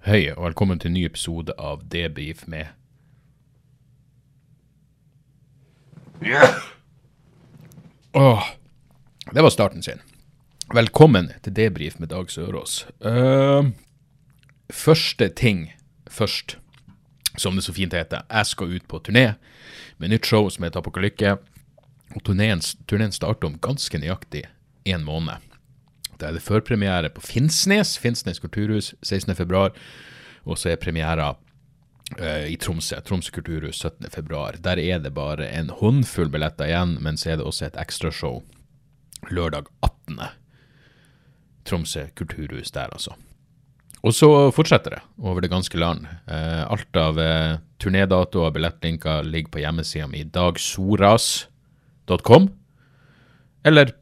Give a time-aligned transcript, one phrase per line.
[0.00, 2.70] Hei, og velkommen til en ny episode av Debrif med
[8.16, 8.46] Åh,
[9.28, 10.00] det var starten sin.
[10.72, 12.86] Velkommen til Debrif med Dag Sørås.
[13.04, 13.76] Uh,
[14.72, 15.66] første ting
[16.08, 16.56] først,
[17.36, 18.24] som det så fint heter.
[18.24, 19.34] Jeg skal ut på turné
[19.98, 21.36] med nytt show som heter Apokalykke.
[22.16, 22.64] Og turneen,
[23.12, 24.46] starter om ganske nøyaktig
[24.88, 25.49] en måned.
[26.20, 29.62] Da er det førpremiere på Finnsnes, Finnsnes kulturhus 16.2.
[30.44, 34.60] Og så er premiera uh, i Tromsø, Tromsø kulturhus 17.2.
[34.64, 38.42] Der er det bare en håndfull billetter igjen, men så er det også et ekstrashow
[39.30, 40.20] lørdag 18.
[41.68, 43.16] Tromsø kulturhus der, altså.
[44.00, 46.06] Og så fortsetter det over det ganske land.
[46.24, 52.48] Eh, alt av eh, turnédato og billettlinker ligger på hjemmesida mi dagsoras.com.
[53.68, 53.92] Eller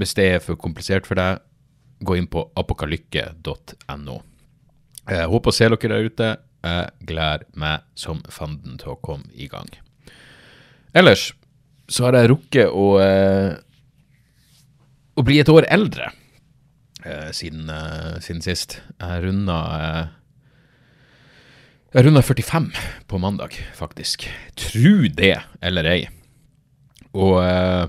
[0.00, 1.40] hvis det er for komplisert for deg,
[2.04, 4.18] gå inn på apokalykke.no.
[5.08, 6.28] Jeg håper å se dere der ute.
[6.68, 9.68] Jeg gleder meg som fanden til å komme i gang.
[10.96, 11.30] Ellers
[11.88, 13.54] så har jeg rukket å, eh,
[15.16, 16.10] å bli et år eldre
[17.04, 18.80] eh, siden, eh, siden sist.
[19.00, 20.14] Jeg runda eh,
[21.94, 22.66] Jeg runda 45
[23.08, 24.26] på mandag, faktisk.
[24.60, 26.02] Tru det eller ei.
[27.16, 27.86] Og eh,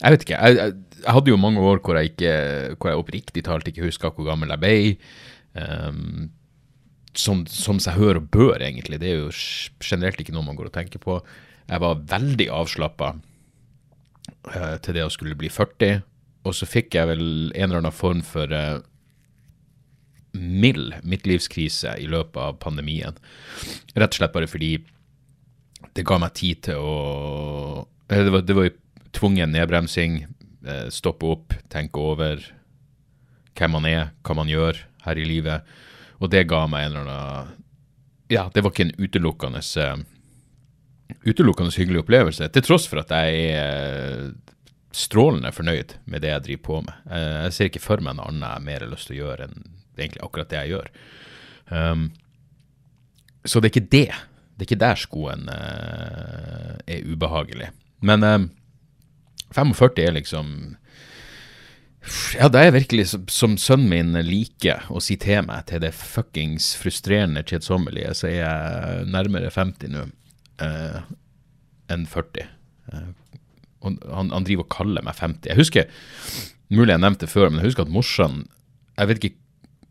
[0.00, 0.38] jeg vet ikke.
[0.40, 2.32] Jeg, jeg, jeg hadde jo mange år hvor jeg, ikke,
[2.76, 4.74] hvor jeg oppriktig talt ikke huska hvor gammel jeg ble.
[5.56, 6.32] Um,
[7.16, 8.98] som, som seg hør og bør, egentlig.
[9.00, 9.30] Det er jo
[9.80, 11.20] generelt ikke noe man går og tenker på.
[11.70, 13.14] Jeg var veldig avslappa
[14.82, 16.02] til det å skulle bli 40,
[16.46, 17.24] og så fikk jeg vel
[17.54, 18.82] en eller annen form for uh,
[20.36, 23.16] mild midtlivskrise i løpet av pandemien.
[23.96, 24.74] Rett og slett bare fordi
[25.96, 26.96] det ga meg tid til å
[28.10, 28.70] eh, Det var, det var
[29.16, 30.24] tvungen nedbremsing.
[30.66, 32.42] Eh, Stoppe opp, tenke over
[33.56, 35.76] hvem man er, hva man gjør her i livet.
[36.20, 37.54] Og det ga meg en eller annen
[38.32, 40.04] Ja, det var ikke en utelukkende eh,
[41.26, 44.30] utelukkende hyggelig opplevelse, til tross for at jeg er eh,
[44.96, 47.00] strålende fornøyd med det jeg driver på med.
[47.12, 49.66] Jeg ser ikke for meg noe annet jeg har mer lyst til å gjøre enn
[49.96, 50.88] egentlig akkurat det jeg gjør.
[51.68, 52.06] Um,
[53.46, 54.20] så det er ikke det.
[54.56, 57.70] Det er ikke der skoen uh, er ubehagelig.
[58.06, 58.38] Men eh,
[59.56, 60.50] 45 er liksom
[62.38, 65.94] Ja, da er virkelig, som, som sønnen min liker å si til meg, til det
[65.96, 70.04] fuckings frustrerende kjedsommelige, så er jeg nærmere 50 nå
[70.62, 71.00] eh,
[71.90, 72.46] enn 40.
[72.92, 73.08] Eh,
[73.82, 75.50] og han, han driver og kaller meg 50.
[75.50, 75.90] Jeg husker,
[76.70, 78.44] mulig jeg nevnte det før, men jeg husker at morsan
[78.96, 79.42] Jeg vet ikke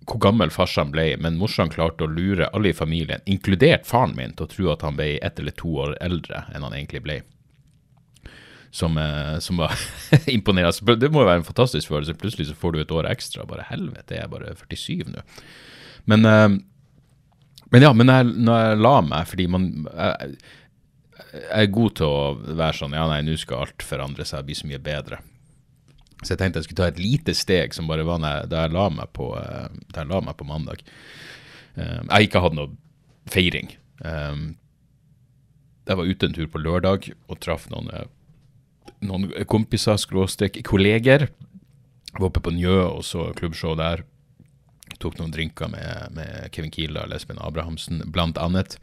[0.05, 4.35] hvor gammel farsan ble, men morsan klarte å lure alle i familien, inkludert faren min,
[4.37, 7.19] til å tro at han ble ett eller to år eldre enn han egentlig ble.
[8.75, 9.71] Som, eh, som var
[10.35, 10.95] imponerende.
[10.99, 12.17] Det må jo være en fantastisk følelse.
[12.19, 13.45] Plutselig så får du et år ekstra.
[13.47, 15.23] Bare helvete, jeg er bare 47 nå.
[16.11, 16.57] Men, eh,
[17.71, 20.35] men ja, men jeg, når jeg la meg, fordi man jeg,
[21.35, 24.49] jeg er god til å være sånn Ja, nei, nå skal alt forandre seg og
[24.49, 25.21] bli så mye bedre.
[26.21, 28.85] Så jeg tenkte jeg skulle ta et lite steg som bare var da jeg la
[28.93, 30.83] meg på, eh, jeg la meg på mandag.
[31.75, 32.71] Jeg ikke hadde noe
[33.27, 33.71] feiring.
[33.99, 37.89] Jeg var ute en tur på lørdag og traff noen,
[39.03, 41.27] noen kompiser, skråstrek kolleger.
[42.15, 44.05] Var oppe på Njø og så klubbshow der.
[45.01, 48.77] Tok noen drinker med, med Kevin Kildahl og Espen Abrahamsen, blant annet.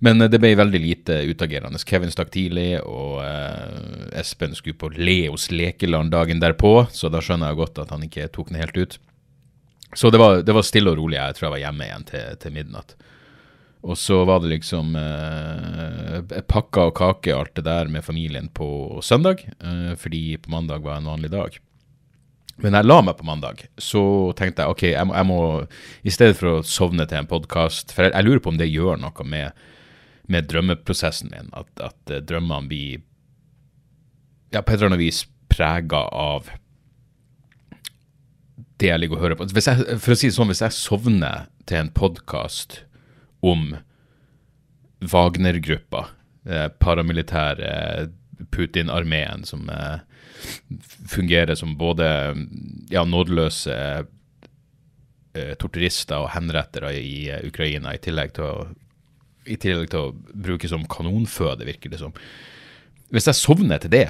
[0.00, 1.78] Men eh, det ble veldig lite utagerende.
[1.86, 7.52] Kevin stakk tidlig, og eh, Espen skulle på Leos lekeland dagen derpå, så da skjønner
[7.52, 8.98] jeg godt at han ikke tok den helt ut.
[9.94, 11.18] Så det var, det var stille og rolig.
[11.18, 12.94] Jeg tror jeg var hjemme igjen til, til midnatt.
[13.80, 18.50] Og så var det liksom eh, pakka og kake og alt det der med familien
[18.52, 21.56] på søndag, eh, fordi på mandag var en vanlig dag.
[22.60, 24.02] Men jeg la meg på mandag, så
[24.36, 25.40] tenkte jeg ok, jeg må, jeg må
[26.04, 28.68] i stedet for å sovne til en podkast For jeg, jeg lurer på om det
[28.68, 29.62] gjør noe med,
[30.28, 33.00] med drømmeprosessen min, at, at eh, drømmene blir
[34.52, 36.52] ja, på et eller annet vis prega av
[38.80, 39.48] det jeg ligger og hører på.
[39.56, 42.82] Jeg, for å si det sånn, hvis jeg sovner til en podkast
[43.40, 43.76] om
[45.00, 46.06] Wagner-gruppa,
[46.46, 48.08] eh, paramilitære
[48.50, 49.98] Putin-armeen som eh,
[51.08, 52.06] fungerer som både
[52.90, 53.76] ja, nådeløse
[55.34, 58.54] eh, torturister og henrettere i Ukraina, i tillegg til å
[59.50, 62.12] i tillegg til å bruke som kanonføde, virker det som.
[63.10, 64.06] Hvis jeg sovner til det,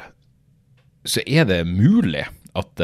[1.06, 2.26] så er det mulig
[2.58, 2.82] at,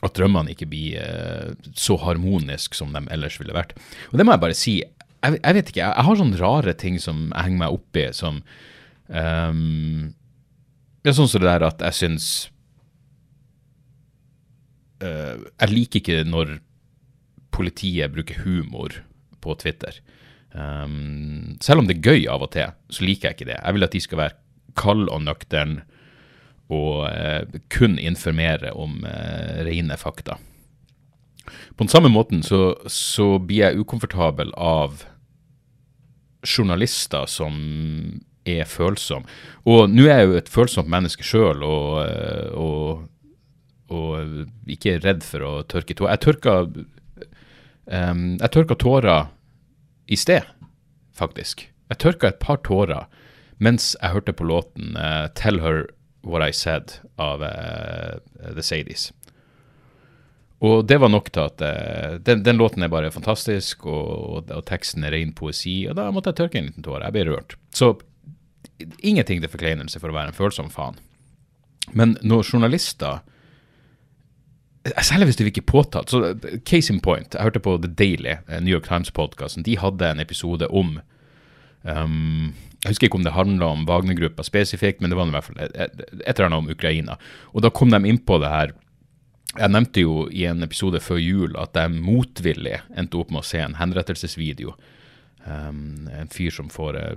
[0.00, 3.74] at drømmene ikke blir eh, så harmoniske som de ellers ville vært.
[4.10, 4.76] Og det må jeg bare si.
[4.80, 8.00] Jeg, jeg vet ikke, jeg, jeg, har sånne rare ting som jeg henger meg opp
[8.00, 8.40] i, som
[9.10, 10.06] um,
[11.04, 12.30] er sånn som det der at jeg syns
[15.04, 16.56] uh, Jeg liker ikke når
[17.52, 19.02] politiet bruker humor
[19.44, 20.00] på Twitter.
[20.54, 23.60] Um, selv om det er gøy av og til, så liker jeg ikke det.
[23.60, 24.38] Jeg vil at de skal være
[24.80, 25.80] kald og nøktern
[26.70, 30.38] og eh, kun informere om eh, rene fakta.
[31.74, 35.02] På den samme måten så, så blir jeg ukomfortabel av
[36.46, 37.56] journalister som
[38.48, 39.28] er følsomme.
[39.68, 43.02] Og nå er jeg jo et følsomt menneske sjøl, og, eh, og,
[43.90, 46.14] og, ikke redd for å tørke tårer.
[46.14, 46.56] Jeg tørka,
[47.90, 49.30] um, jeg tørka tårer
[50.10, 50.46] i sted,
[51.16, 51.66] faktisk.
[51.90, 53.10] Jeg tørka et par tårer
[53.60, 55.82] mens jeg hørte på låten uh, 'Tell Her
[56.26, 58.20] What I Said' av uh,
[58.54, 59.10] The Sadies.
[60.60, 64.52] Og det var nok til at uh, den, den, låten er bare fantastisk, og, og,
[64.52, 65.86] og, teksten er ren poesi.
[65.88, 67.06] Og da måtte jeg tørke en liten tåre.
[67.06, 67.56] Jeg ble rørt.
[67.72, 67.94] Så
[69.00, 71.00] ingenting til forkleinelse for å være en følsom faen.
[71.96, 73.24] Men når journalister
[74.80, 76.08] Særlig hvis det ikke påtatt.
[76.08, 76.34] Så
[76.64, 77.34] Case in point.
[77.34, 79.62] Jeg hørte på The Daily, eh, New York Times-podkasten.
[79.66, 80.94] De hadde en episode om
[81.84, 85.44] um, Jeg husker ikke om det handla om Wagner-gruppa spesifikt, men det var i hvert
[85.50, 87.18] fall et, et, et eller annet om Ukraina.
[87.52, 88.72] Og da kom de inn på det her
[89.58, 93.48] Jeg nevnte jo i en episode før jul at jeg motvillig endte opp med å
[93.48, 94.76] se en henrettelsesvideo.
[95.42, 97.16] Um, en fyr som får uh,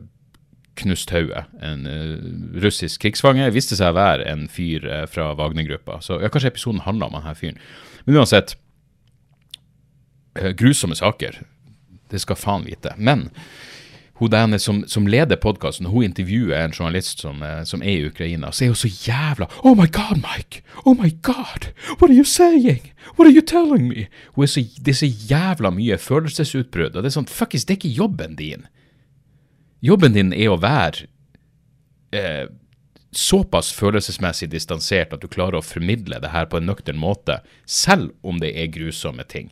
[0.81, 1.43] knust hodet.
[1.61, 2.17] En uh,
[2.63, 5.99] russisk krigsfange viste seg å være en fyr uh, fra Wagner-gruppa.
[6.01, 7.61] Så ja, kanskje episoden handla om denne fyren.
[8.07, 8.55] Men uansett,
[10.57, 11.43] grusomme saker.
[12.09, 12.97] Det skal faen vite.
[12.97, 13.29] Men
[14.21, 18.51] hun denne som, som leder podkasten, hun intervjuer en journalist som, som, er i Ukraina,
[18.51, 20.61] så er hun så jævla Oh my God, Mike!
[20.85, 21.71] Oh my God!
[21.97, 22.91] What are you saying?
[23.17, 24.07] What are you telling me?
[24.35, 26.95] Hun er så, det er så jævla mye følelsesutbrudd.
[26.95, 28.67] Og det er sånn, fuckings, det er ikke jobben din.
[29.83, 31.09] Jobben din er å være
[32.15, 32.45] eh,
[33.11, 38.13] såpass følelsesmessig distansert at du klarer å formidle det her på en nøktern måte, selv
[38.21, 39.51] om det er grusomme ting.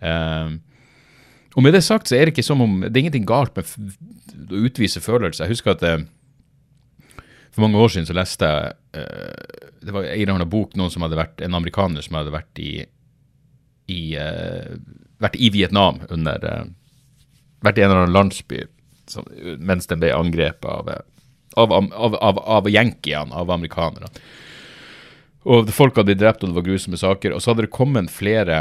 [0.00, 0.56] Eh,
[1.58, 3.66] og med det sagt så er det ikke som om Det er ingenting galt med
[4.54, 5.44] å utvise følelser.
[5.44, 6.04] Jeg husker at eh,
[7.50, 10.92] for mange år siden så leste jeg eh, Det var en eller annen bok, noen
[10.94, 12.72] som hadde vært, en amerikaner som hadde vært i,
[13.90, 14.76] i, eh,
[15.18, 16.66] vært i Vietnam under eh,
[17.66, 18.66] Vært i en eller annen landsby
[19.58, 20.90] mens den ble angrepet av,
[21.56, 24.10] av, av, av, av yankiene, av amerikanerne.
[25.48, 27.32] Og Folk hadde drept, og det var grusomme saker.
[27.32, 28.58] Og så hadde det kommet flere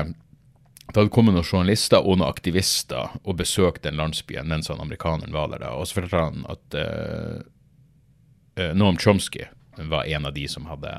[0.88, 5.36] det hadde kommet noen journalister og noen aktivister og besøkt den landsbyen mens han amerikaneren
[5.36, 5.66] var der.
[5.66, 9.44] da, Og så fortalte han at uh, Noam Chomsky
[9.78, 10.95] var en av de som hadde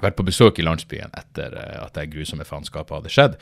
[0.00, 3.40] vært på besøk i landsbyen etter uh, at det grusomme faenskapet hadde skjedd.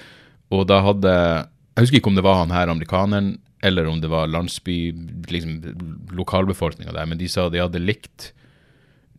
[0.54, 4.10] Og da hadde Jeg husker ikke om det var han her amerikaneren eller om det
[4.12, 4.92] var landsby,
[5.28, 5.62] liksom
[6.12, 8.32] lokalbefolkninga der, men de sa de hadde likt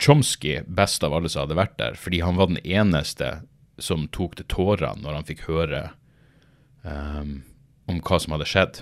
[0.01, 3.39] Chomsky best av alle som hadde vært der, fordi han var den eneste
[3.81, 5.81] som tok til tårene når han fikk høre
[6.85, 7.43] um,
[7.89, 8.81] om hva som hadde skjedd.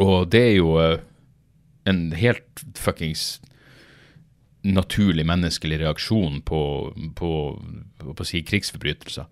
[0.00, 1.02] Og det er jo uh,
[1.88, 3.38] en helt fuckings
[4.64, 6.60] naturlig menneskelig reaksjon på,
[7.16, 7.32] på,
[8.00, 9.28] på, på si krigsforbrytelser.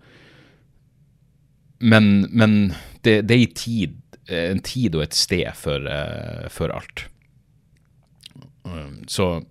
[1.83, 3.97] Men, men det, det, er tid
[4.31, 7.07] en tid og et sted for, uh, for alt.
[8.63, 9.41] Um, så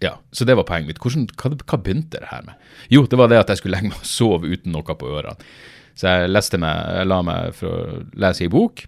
[0.00, 1.02] ja, så det var poenget mitt.
[1.02, 2.70] Hvordan, hva, hva, begynte det her med?
[2.92, 5.50] Jo, det var det at jeg skulle legge meg og sove uten noe på ørene.
[5.98, 8.86] Så jeg leste meg, jeg la meg for å lese ei bok.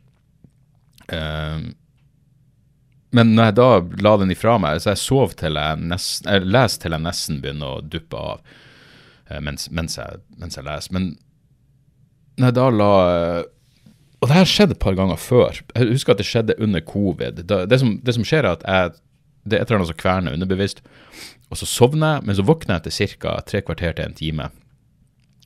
[1.13, 1.69] Uh,
[3.13, 3.69] men når jeg da
[4.07, 7.41] la den ifra meg, så jeg sov til jeg nesten Jeg leser til jeg nesten
[7.43, 10.97] begynner å duppe av uh, mens, mens, jeg, mens jeg leser.
[10.97, 11.11] Men
[12.41, 12.93] når jeg da la
[14.23, 15.57] og det her skjedde et par ganger før.
[15.75, 17.41] Jeg husker at det skjedde under covid.
[17.43, 18.93] Det som, det som skjer, er at jeg,
[19.45, 20.83] det er et eller annet som kverner underbevisst.
[21.51, 23.37] Og så sovner jeg, men så våkner jeg etter ca.
[23.47, 24.49] tre kvarter til en time.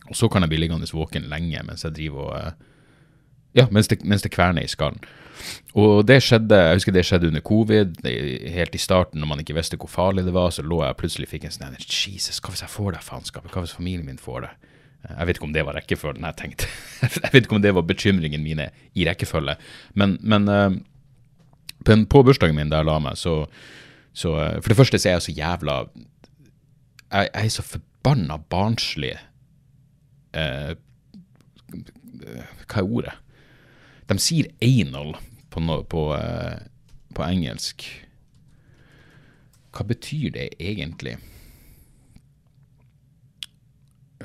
[0.06, 2.64] Og så kan jeg bli liggende våken lenge mens jeg driver og eh,
[3.56, 5.00] Ja, mens det, mens det kverner i skallen.
[5.72, 7.94] Og det skjedde, jeg husker det skjedde under covid.
[8.52, 11.30] Helt i starten, når man ikke visste hvor farlig det var, så lå jeg plutselig
[11.30, 13.54] fikk en sånn Jesus, hva hvis jeg får det faenskapet?
[13.54, 14.50] Hva hvis familien min får det?
[15.06, 16.68] Jeg vet ikke om det var rekkefølgen jeg tenkte.
[17.22, 19.56] jeg vet ikke om det var bekymringen mine i rekkefølge.
[19.96, 20.52] Men, men
[21.86, 23.38] på, på, bursdagen min da jeg la meg, så,
[24.16, 25.76] så uh, For det første så er jeg så jævla
[27.12, 29.12] Jeg, jeg er så forbanna barnslig
[30.32, 30.72] eh,
[32.66, 33.14] Hva er ordet?
[34.06, 35.16] De sier anal
[35.50, 36.60] på, no, på, eh,
[37.14, 37.86] på engelsk.
[39.74, 41.16] Hva betyr det egentlig?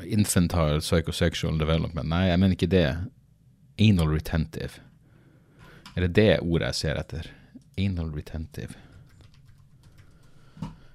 [0.05, 2.10] Infantile psychosexual development.
[2.10, 2.86] Nei, jeg mener ikke det.
[3.81, 4.83] Anal retentive.
[5.95, 7.33] Er det det ordet jeg ser etter?
[7.81, 8.77] Anal retentive.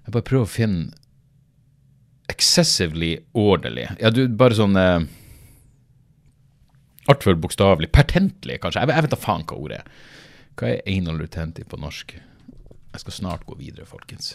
[0.07, 0.95] Jeg bare prøver å finne
[2.31, 3.89] excessively orderly.
[4.01, 5.07] Ja, du, bare sånn eh,
[7.07, 7.93] Altfor bokstavelig.
[7.95, 8.83] Pertentlig, kanskje.
[8.83, 9.91] Jeg, jeg vet da faen hva ordet er.
[10.59, 12.17] Hva er anal retentive på norsk?
[12.17, 14.33] Jeg skal snart gå videre, folkens.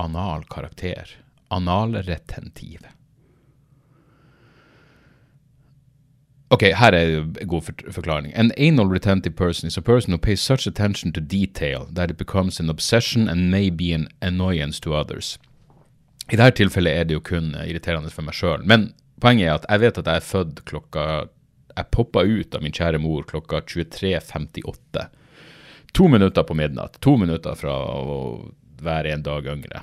[0.00, 1.10] Anal karakter.
[1.52, 2.86] Analretentiv.
[6.48, 8.32] Ok, her er en god forklaring.
[8.34, 12.16] An anal retentive person is a person who pays such attention to detail that it
[12.16, 15.38] becomes an obsession and may be an annoyance to others.
[16.30, 18.62] I dette tilfellet er det jo kun irriterende for meg sjøl.
[18.62, 21.06] Men poenget er at jeg vet at jeg er født klokka
[21.76, 25.02] Jeg poppa ut av min kjære mor klokka 23.58.
[25.92, 26.96] To minutter på midnatt.
[27.04, 28.16] To minutter fra å
[28.80, 29.82] være en dag yngre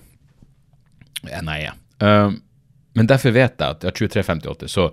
[1.32, 1.78] enn jeg er.
[2.04, 2.34] Uh,
[2.98, 4.90] men derfor vet jeg at ja, 23.58, så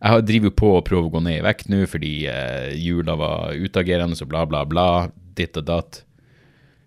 [0.00, 3.16] jeg driver jo på å prøve å gå ned i vekt nå fordi eh, jula
[3.18, 4.88] var utagerende, så bla, bla, bla.
[5.36, 6.02] Ditt og datt.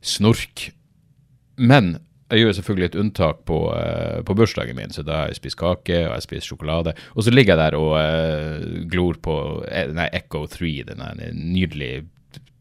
[0.01, 0.69] Snork.
[1.59, 1.97] Men
[2.29, 5.57] jeg gjør selvfølgelig et unntak på, eh, på, bursdagen min, så da har jeg spist
[5.59, 6.93] kake og jeg spist sjokolade.
[7.15, 9.35] Og så ligger jeg der og eh, glor på
[9.97, 11.93] nei, Echo 3, den er nydelig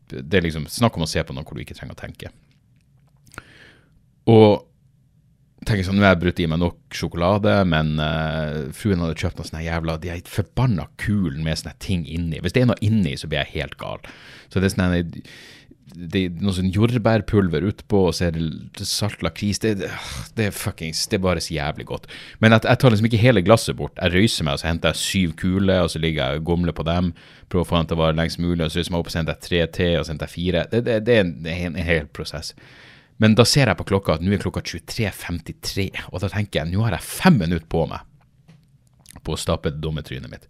[0.08, 2.32] Det er liksom snakk om å se på noe hvor du ikke trenger å tenke.
[4.28, 4.67] Og
[5.68, 9.40] tenker sånn, Nå har jeg brutt i meg nok sjokolade, men uh, fruen hadde kjøpt
[9.40, 12.42] noe sånne jævla De er forbanna kulen med sånne ting inni.
[12.42, 14.02] Hvis det er noe inni, så blir jeg helt gal.
[14.48, 15.22] Så det er sånne
[15.98, 19.60] det er noe sånn jordbærpulver utpå, og så er det salt lakris.
[19.62, 19.72] Det,
[20.36, 22.08] det, er fuckings Det er bare så jævlig godt.
[22.44, 23.96] Men at jeg tar liksom ikke hele glasset bort.
[23.96, 26.76] Jeg røyser meg, og så henter jeg syv kuler, og så ligger jeg og gomler
[26.76, 27.14] på dem.
[27.48, 29.14] Prøver å få dem til å vare lengst mulig, og så røyser jeg opp, og
[29.14, 30.66] så henter jeg tre til, og så henter jeg fire.
[30.72, 31.34] Det, det, det er en,
[31.72, 32.52] en hel prosess.
[33.18, 36.72] Men da ser jeg på klokka at nå er klokka 23.53, og da tenker jeg
[36.72, 38.04] nå har jeg fem minutter på meg
[39.26, 40.46] på å stappe dummetrynet mitt.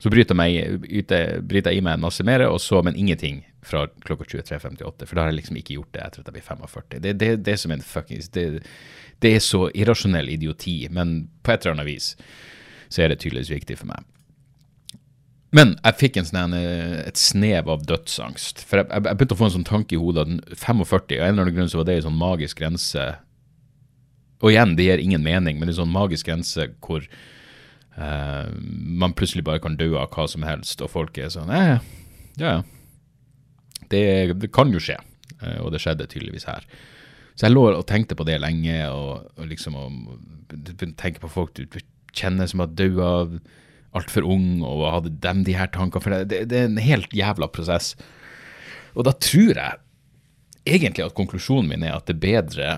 [0.00, 3.84] Så bryter jeg, bryter jeg i meg en masse mer, og så, men ingenting fra
[4.06, 5.08] klokka 23.58.
[5.08, 6.86] For da har jeg liksom ikke gjort det etter at jeg blir 45.
[6.94, 8.46] Det, det, det, som er fuckings det,
[9.20, 12.14] det, er så irrasjonell idioti, men på et eller annet vis
[12.90, 14.06] så er det tydeligvis viktig for meg.
[15.56, 18.62] Men jeg fikk sånn, et snev av dødsangst.
[18.68, 21.32] For jeg, jeg, begynte å få en sånn tanke i hodet at 45, og en
[21.32, 23.06] eller annen grunn så var det en sånn magisk grense.
[24.40, 27.02] Og igjen, det gir ingen mening, men en sånn magisk grense hvor
[27.98, 28.46] uh,
[29.02, 31.80] man plutselig bare kan dø av hva som helst, og folk er sånn eh,
[32.40, 32.60] ja, ja
[33.90, 34.96] det, det kan jo skje,
[35.40, 36.66] eh, og det skjedde tydeligvis her.
[37.34, 39.96] Så jeg lå og tenkte på det lenge, og, og liksom og
[41.00, 41.80] tenke på folk du
[42.14, 43.10] kjenner som har daua
[43.96, 46.02] altfor ung, og hadde dem de her tankene.
[46.04, 47.94] For det, det, er en helt jævla prosess.
[48.94, 49.80] Og da tror jeg
[50.68, 52.70] egentlig at konklusjonen min er at det er bedre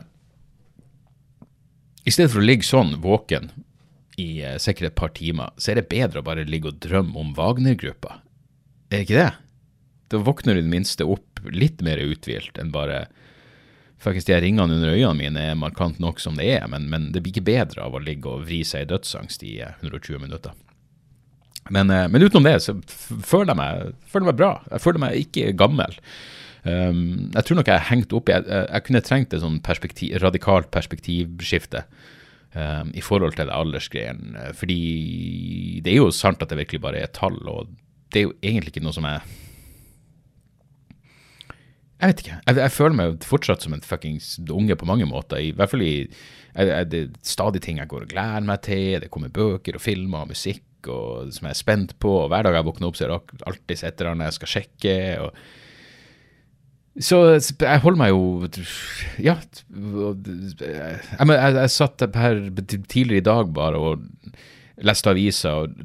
[2.07, 3.51] I stedet for å ligge sånn våken
[4.21, 7.17] i eh, sikkert et par timer, så er det bedre å bare ligge og drømme
[7.19, 8.19] om Wagner-gruppa.
[8.91, 9.31] Er det ikke det?
[10.13, 13.07] Da våkner du i det minste opp litt mer uthvilt enn bare
[14.03, 17.21] Faktisk, de ringene under øynene mine er markant nok som det er, men, men, det
[17.23, 20.57] blir ikke bedre av å ligge og vri seg i dødsangst i 120 eh, minutter.
[21.71, 22.75] Men, eh, men utenom det så
[23.23, 24.53] føler jeg, meg, føler jeg meg bra.
[24.71, 25.99] Jeg føler meg ikke gammel.
[26.63, 30.13] Um, jeg tror nok jeg har hengt opp jeg, jeg, kunne trengt et sånn perspektiv,
[30.23, 31.81] radikalt perspektivskifte
[32.55, 34.37] um, i forhold til det aldersgreien.
[34.59, 34.83] Fordi
[35.83, 37.73] det er jo sant at det virkelig bare er tall, og
[38.15, 39.25] det er jo egentlig ikke noe som er
[42.03, 42.37] jeg vet ikke.
[42.49, 45.39] Jeg, jeg, føler meg fortsatt som en fuckings unge på mange måter.
[45.39, 48.65] I hvert fall i jeg, jeg, Det er stadig ting jeg går og gleder meg
[48.67, 48.97] til.
[49.05, 52.15] Det kommer bøker og filmer og musikk og, som jeg er spent på.
[52.25, 54.53] og Hver dag jeg våkner opp, så er det alltid et eller annet jeg skal
[54.57, 54.97] sjekke.
[55.23, 55.61] og
[57.01, 58.49] så jeg holder meg jo
[59.25, 59.39] Ja.
[59.41, 62.43] Jeg, jeg, jeg satt her
[62.89, 64.05] tidligere i dag bare og
[64.83, 65.81] leste aviser og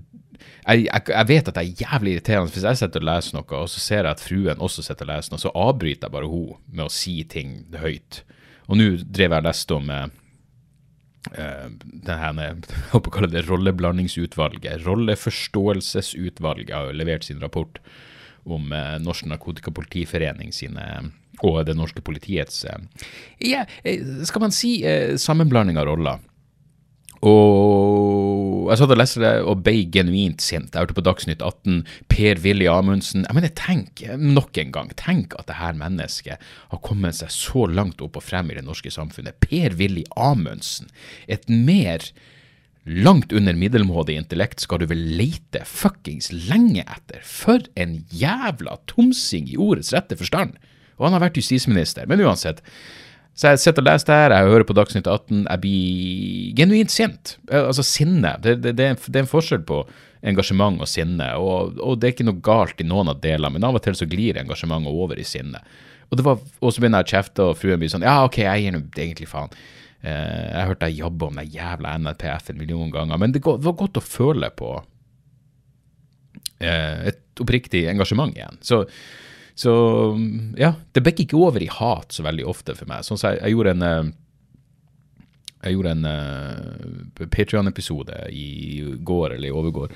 [0.68, 3.60] jeg, jeg, jeg, vet at det er jævlig irriterende hvis jeg sitter og leser noe,
[3.62, 6.28] og så ser jeg at fruen også sitter og leser noe, så avbryter jeg bare
[6.28, 8.22] hun med å si ting høyt.
[8.68, 10.10] Og nå drev jeg og leste om eh,
[11.32, 12.56] det her jeg
[12.94, 14.86] håper å kalle det rolleblandingsutvalget.
[14.86, 17.82] Rolleforståelsesutvalget har jo levert sin rapport
[18.48, 20.84] om uh, Norsk Narkotikapolitiforening sine
[21.46, 22.80] og det norske politiets uh,
[23.44, 23.68] ja,
[24.26, 24.80] skal man si
[25.22, 26.24] sammenblanding av roller.
[27.26, 28.07] Og
[28.72, 30.72] jeg satt og leste det og ble genuint sint.
[30.72, 31.82] Jeg hørte på Dagsnytt 18.
[32.12, 33.26] Per-Willy Amundsen.
[33.28, 34.94] Jeg mener, tenk nok en gang.
[35.00, 38.66] Tenk at det her mennesket har kommet seg så langt opp og frem i det
[38.68, 39.40] norske samfunnet.
[39.44, 40.92] Per-Willy Amundsen.
[41.28, 42.06] Et mer
[42.88, 47.24] langt under middelmådig intellekt skal du vel leite fuckings lenge etter.
[47.28, 50.56] For en jævla tomsing i ordets rette forstand.
[50.98, 52.08] Og han har vært justisminister.
[52.10, 52.64] Men uansett.
[53.38, 56.90] Så jeg sitter og leser det her, jeg hører på Dagsnytt 18, jeg blir genuint
[56.94, 57.36] sint.
[57.52, 58.32] Eh, Altså sinne.
[58.42, 59.84] Det, det, det, er en- forskjell på
[60.26, 63.68] engasjement og sinne, og, og det er ikke noe galt i noen av delene, men
[63.68, 65.62] av og til så glir engasjementet over i sinne.
[66.10, 68.64] Og, var, og så begynner jeg å kjefte, og fruen blir sånn Ja, OK, jeg
[68.66, 69.54] gir nå egentlig faen.
[70.02, 73.44] Eh, jeg hørte hørt deg jabbe om den jævla NRPF en million ganger, men det
[73.46, 74.72] var godt å føle på
[76.60, 78.58] eh, et oppriktig engasjement igjen.
[78.66, 78.82] Så,
[79.58, 79.74] så
[80.60, 83.06] ja, det bikker ikke over i hat så veldig ofte for meg.
[83.06, 84.16] Sånn som jeg, jeg gjorde en eh,
[85.66, 89.96] jeg gjorde en uh, Patrion-episode i går eller i overgår.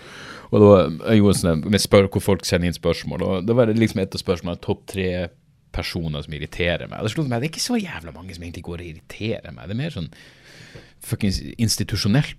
[0.50, 0.72] Og da,
[1.12, 3.24] jeg gjorde sånn med spør, hvor folk sender inn spørsmål.
[3.24, 5.12] Og da var det liksom et av spørsmålene topp tre
[5.72, 7.06] personer som irriterer meg.
[7.06, 9.70] Det slo meg, det er ikke så jævla mange som egentlig går og irriterer meg.
[9.70, 10.10] Det er mer sånn
[11.06, 12.34] fuckings institusjonell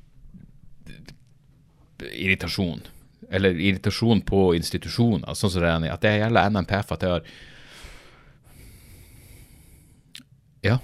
[2.11, 2.83] irritasjon.
[3.31, 5.35] Eller irritasjon på institusjoner.
[5.38, 7.35] Sånn som det er at det gjelder NMPF, at jeg har
[10.62, 10.79] Ja.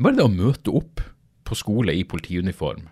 [0.00, 1.02] Bare det å møte opp
[1.44, 2.88] på skole i politiuniform,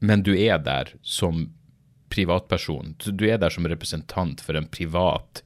[0.00, 1.48] men du er der som
[2.08, 2.94] privatperson.
[2.98, 5.42] Du er der som representant for en privat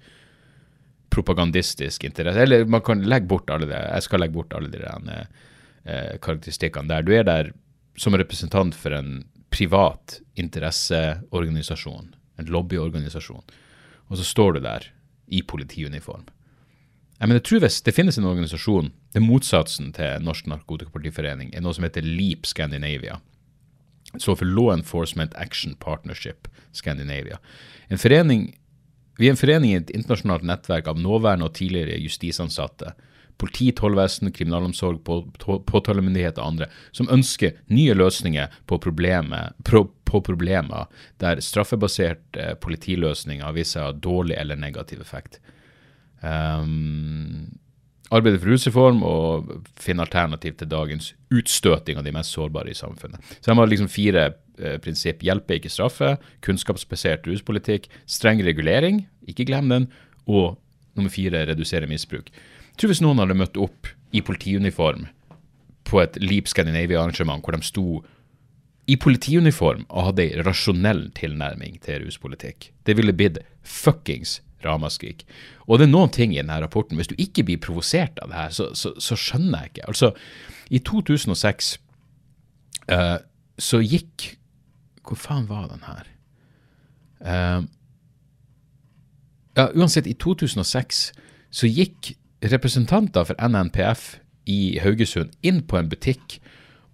[1.12, 2.40] propagandistisk interesse.
[2.40, 3.80] Eller man kan legge bort alle det.
[3.80, 7.02] Jeg skal legge bort alle de eh, karakteristikkene der.
[7.02, 7.52] Du er der
[8.00, 13.44] som representant for en privat interesseorganisasjon, en lobbyorganisasjon,
[14.08, 14.88] og så står du der
[15.32, 16.24] i politiuniform.
[17.22, 21.62] Jeg mener, jeg tror hvis det finnes en organisasjon, det motsatsen til Norsk Narkotikapartiforening, er
[21.62, 23.20] noe som heter LEAP Scandinavia.
[24.18, 27.38] Så for Law Enforcement Action Partnership Scandinavia.
[27.88, 28.48] En forening,
[29.20, 32.96] vi er en forening i et internasjonalt nettverk av nåværende og tidligere justisansatte,
[33.42, 39.84] politi, tollvesen, kriminalomsorg, på, på, påtalemyndighet og andre, som ønsker nye løsninger på, problemet, pro,
[40.08, 40.86] på problemer
[41.22, 45.40] der straffebaserte politiløsninger viser seg å ha dårlig eller negativ effekt.
[46.22, 47.50] Um,
[48.12, 53.20] arbeider for rusreform og finne alternativ til dagens utstøting av de mest sårbare i samfunnet.
[53.40, 54.26] Så de har liksom fire
[54.58, 55.24] eh, prinsipp.
[55.24, 56.14] Hjelpe, ikke straffe.
[56.44, 57.88] Kunnskapsbasert ruspolitikk.
[58.04, 59.88] Streng regulering, ikke glem den.
[60.28, 60.58] Og
[60.98, 62.28] nummer fire, redusere misbruk.
[62.76, 65.06] Tror hvis noen hadde møtt opp i politiuniform
[65.88, 67.86] på et Leap Scandinavia-arrangement hvor de sto
[68.90, 75.24] i politiuniform og hadde ei rasjonell tilnærming til ruspolitikk, det ville blitt fuckings ramaskrik.
[75.66, 78.38] Og det er noen ting i denne rapporten, hvis du ikke blir provosert av det
[78.38, 79.88] her, så, så, så skjønner jeg ikke.
[79.90, 80.12] Altså,
[80.70, 81.72] i 2006
[82.92, 83.18] uh,
[83.58, 84.32] så gikk
[85.02, 86.06] Hvor faen var den her?
[87.22, 87.66] Uh,
[89.58, 91.00] ja, uansett, i 2006
[91.52, 94.16] så gikk representanter for NNPF
[94.50, 96.40] i Haugesund inn på en butikk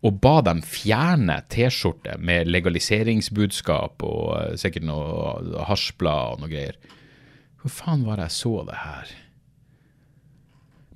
[0.07, 6.79] og ba dem fjerne T-skjorte med legaliseringsbudskap og eh, sikkert noe hasjblad og noe greier.
[7.59, 9.17] Hvor faen var det jeg så det her?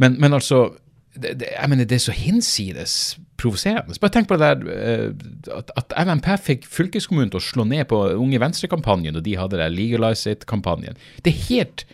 [0.02, 0.68] Men, men altså
[1.14, 2.94] det, det, jeg mener, det er så hinsides
[3.40, 3.98] provoserende.
[4.00, 5.08] Bare tenk på det der eh,
[5.56, 9.58] at, at MNP fikk fylkeskommunen til å slå ned på Unge Venstre-kampanjen, og de hadde
[9.58, 11.00] det Legalize It-kampanjen.
[11.26, 11.84] Det er helt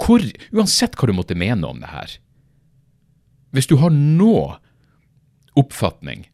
[0.00, 2.16] hvor, Uansett hva du måtte mene om det her
[3.54, 4.58] Hvis du har nå
[5.58, 6.28] oppfatning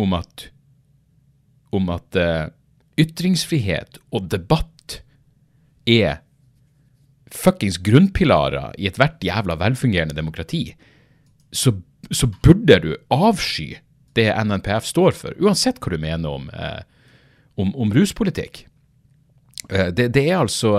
[0.00, 0.48] om at
[1.72, 2.50] om at uh,
[3.00, 4.98] ytringsfrihet og debatt
[5.88, 6.20] er
[7.32, 10.74] fuckings grunnpilarer i ethvert jævla velfungerende demokrati,
[11.48, 11.72] så,
[12.12, 13.78] så burde du avsky
[14.12, 16.84] det NNPF står for, uansett hva du mener om, uh,
[17.56, 18.66] om, om ruspolitikk.
[19.72, 20.76] Uh, det, det, er altså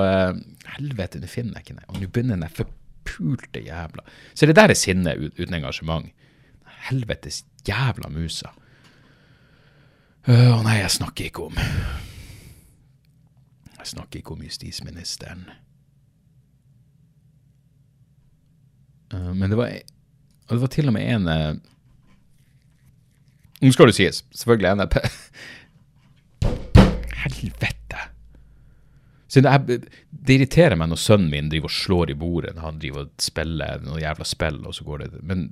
[0.78, 1.80] Helvete, det finner jeg ikke.
[1.80, 1.90] den.
[1.90, 6.10] Og nå begynner den forpulte jævla Så det der er sinne uten engasjement.
[6.90, 8.54] Helvetes jævla musa.
[10.24, 11.58] Å uh, nei, jeg snakker ikke om
[13.76, 15.44] Jeg snakker ikke om justisministeren.
[19.14, 19.74] Uh, men det var,
[20.50, 21.52] det var til og med en uh,
[23.64, 24.96] Nå skal det sies, selvfølgelig NLP
[29.34, 29.80] Så det,
[30.14, 33.24] det, irriterer meg når sønnen min driver og slår i bordet når han driver og
[33.24, 35.48] spiller noe jævla spill, og så går det Men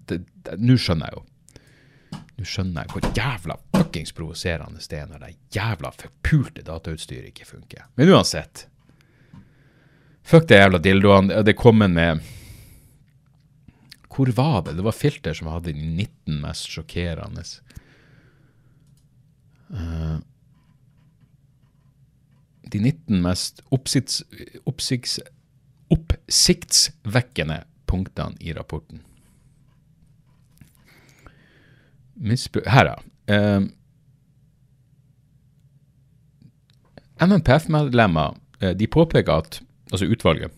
[0.62, 2.20] nå skjønner jeg jo.
[2.38, 7.50] Nå skjønner jeg hvor jævla fuckings provoserende det er når det jævla forpulte datautstyret ikke
[7.50, 7.90] funker.
[7.98, 8.68] Men uansett.
[10.30, 11.42] Fuck det jævla dildoene.
[11.42, 12.22] Det kom en med
[14.12, 14.78] Hvor var det?
[14.78, 17.48] Det var filter som hadde de 19 mest sjokkerende.
[19.74, 20.22] Uh,
[22.72, 24.22] de 19 mest oppsikts,
[24.70, 25.20] oppsikts,
[25.92, 29.04] oppsiktsvekkende punktene i rapporten.
[32.22, 32.98] Her, da.
[33.32, 33.70] Uh, ehm,
[37.22, 39.60] MNPF-medlemmer eh, de påpeker at
[39.92, 40.54] altså utvalget,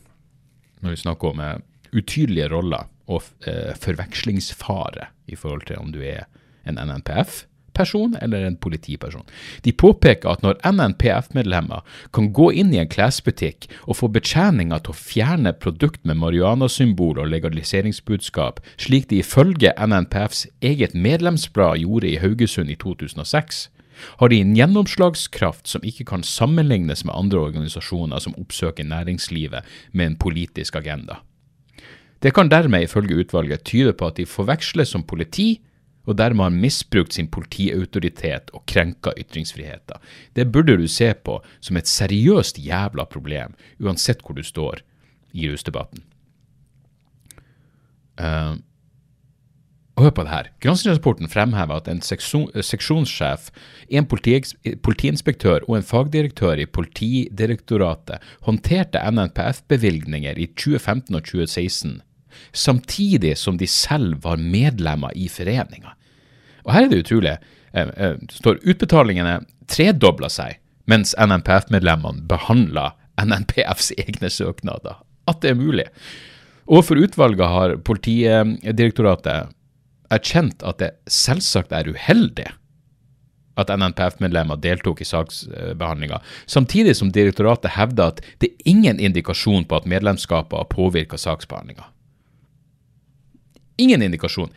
[0.79, 1.57] når vi snakker om eh,
[1.91, 6.23] utydelige roller og eh, forvekslingsfare i forhold til om du er
[6.63, 9.25] en NNPF NNPF-person eller en politiperson.
[9.63, 11.81] De påpeker at når NNPF-medlemmer
[12.13, 17.19] kan gå inn i en klesbutikk og få betjeninga til å fjerne produkt med marihuanasymbol
[17.19, 23.69] og legaliseringsbudskap, slik de ifølge NNPFs eget medlemsblad gjorde i Haugesund i 2006,
[24.17, 29.61] har de en gjennomslagskraft som ikke kan sammenlignes med andre organisasjoner som oppsøker næringslivet
[29.93, 31.21] med en politisk agenda.
[32.23, 35.61] Det kan dermed ifølge utvalget tyde på at de forveksles som politi,
[36.03, 40.01] og dermed har misbrukt sin politiautoritet og krenka ytringsfriheten.
[40.35, 44.83] Det burde du se på som et seriøst jævla problem, uansett hvor du står
[45.33, 46.03] i rusdebatten.
[48.19, 48.59] Uh,
[49.97, 50.49] hør på det her.
[50.61, 53.49] Granskingsrapporten fremhever at en seksjon, seksjonssjef,
[53.89, 62.01] en politiinspektør og en fagdirektør i Politidirektoratet håndterte NNPF-bevilgninger i 2015 og 2016,
[62.51, 65.95] samtidig som de selv var medlemmer i foreninga.
[66.63, 67.37] Og her er det utrolig.
[67.73, 69.39] Eh, eh, det står utbetalingene
[69.71, 72.91] tredobla seg, mens NNPF-medlemmene behandla
[73.21, 75.01] NNPFs egne søknader.
[75.29, 75.87] At det er mulig.
[76.67, 79.53] Overfor utvalget har Politidirektoratet
[80.13, 82.49] erkjent at det selvsagt er uheldig
[83.59, 86.19] at NNPF-medlemmer deltok i saksbehandlinga,
[86.49, 91.85] samtidig som direktoratet hevder at det er ingen indikasjon på at medlemskapet har påvirka saksbehandlinga.
[93.81, 94.51] Ingen indikasjon.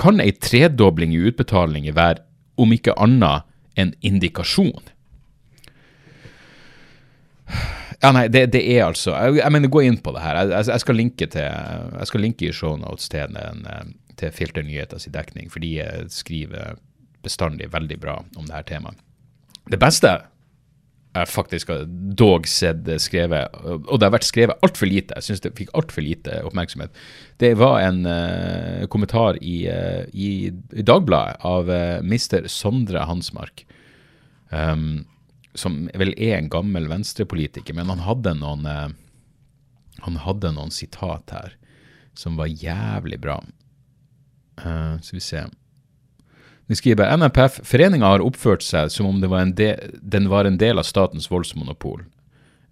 [0.00, 2.24] Kan ei tredobling i utbetalinger være,
[2.60, 4.90] om ikke annet, en indikasjon?
[8.02, 10.40] Ja, nei, det, det er altså jeg, jeg, mener, gå inn på det her.
[10.50, 13.62] Jeg, jeg skal linke til, jeg skal linke i shownotes til en,
[14.18, 15.76] til Filter nyheters dekning, for de
[16.12, 16.76] skriver
[17.22, 18.98] bestandig veldig bra om dette temaet.
[19.70, 20.16] Det beste
[21.12, 21.84] jeg faktisk har
[22.16, 26.04] dog sett skrevet, og det har vært skrevet altfor lite, jeg syns det fikk altfor
[26.04, 26.96] lite oppmerksomhet,
[27.42, 33.66] det var en uh, kommentar i, uh, i, Dagbladet av uh, mister Sondre Hansmark,
[34.48, 35.04] um,
[35.52, 38.64] som vel er en gammel venstrepolitiker, men han hadde noen
[40.02, 41.52] han hadde noen sitat her
[42.16, 43.36] som var jævlig bra.
[44.56, 45.42] Skal vi se
[46.72, 50.80] De skriver NFF foreninga har oppført seg som om var del, den var en del
[50.80, 52.00] av statens voldsmonopol.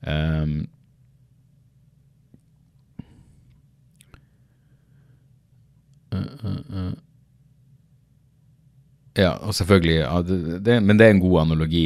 [0.00, 0.54] Um,
[9.20, 11.84] ja, og selvfølgelig ja, det, det, Men det er en god analogi.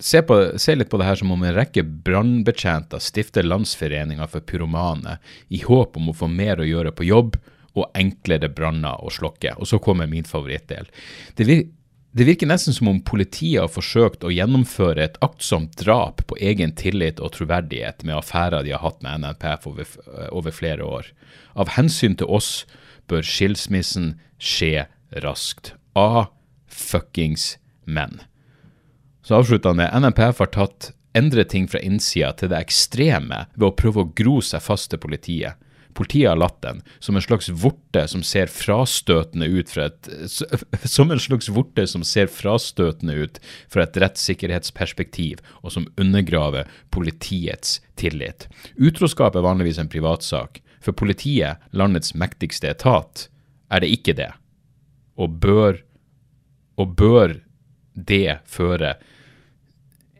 [0.00, 4.48] Se, på, se, litt på det her som om en rekke brannbetjenter stifter landsforeninger for
[4.48, 5.20] pyromane
[5.52, 7.36] i håp om å få mer å gjøre på jobb
[7.78, 9.54] og enklere branner å slokke.
[9.58, 10.90] Og så kommer min favorittdel.
[11.36, 11.64] Det, vir
[12.12, 16.74] det virker nesten som om politiet har forsøkt å gjennomføre et aktsomt drap på egen
[16.76, 19.94] tillit og troverdighet med affærer de har hatt med NNPF over,
[20.28, 21.08] over flere år.
[21.56, 22.66] Av hensyn til oss
[23.08, 24.84] bør skilsmissen skje
[25.24, 25.72] raskt.
[25.96, 26.28] A
[26.68, 27.54] fuckings
[27.88, 28.20] men.
[29.24, 33.68] Så avslutter han med NNPF har tatt endre ting fra innsida til det ekstreme ved
[33.70, 35.56] å prøve å gro seg fast til politiet.
[35.94, 40.08] Politiet har latt den som en slags vorte som ser frastøtende ut fra et
[40.94, 43.40] Som en slags vorte som ser frastøtende ut
[43.72, 48.48] fra et rettssikkerhetsperspektiv, og som undergraver politiets tillit.
[48.76, 50.62] Utroskap er vanligvis en privatsak.
[50.82, 53.28] For politiet, landets mektigste etat,
[53.70, 54.30] er det ikke det.
[55.20, 55.82] Og bør,
[56.80, 57.36] og bør
[57.92, 58.96] det føre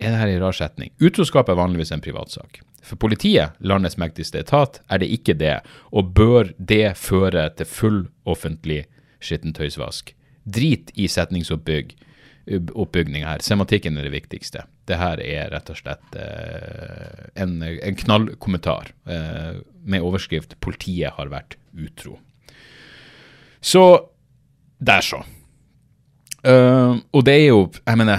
[0.03, 0.91] Er det her en rar setning?
[1.01, 2.61] Utroskap er vanligvis en privatsak.
[2.83, 5.61] For politiet, landets mektigste etat, er det ikke det,
[5.95, 8.85] og bør det føre til full offentlig
[9.23, 10.15] skittentøysvask.
[10.43, 13.39] Drit i setningsoppbygning her.
[13.47, 14.61] Semantikken er det viktigste.
[14.91, 19.53] Det her er rett og slett eh, en, en knallkommentar eh,
[19.87, 22.19] med overskrift 'Politiet har vært utro'.
[23.63, 24.11] Så
[24.83, 25.23] der, så.
[26.43, 28.19] Uh, og det er jo Jeg mener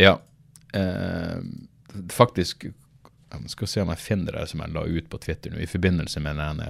[0.00, 0.14] Ja.
[0.76, 1.44] Uh,
[2.08, 2.64] faktisk
[3.42, 5.70] jeg skal se om jeg finner det som jeg la ut på Twitter nå, i
[5.70, 6.68] forbindelse med denne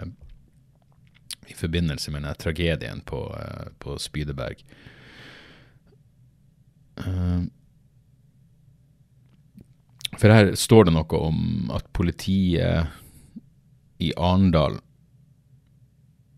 [1.44, 4.62] i forbindelse med denne tragedien på, uh, på Spydeberg.
[7.00, 7.44] Uh,
[10.16, 12.88] for her står det noe om at politiet
[14.02, 14.78] i Arendal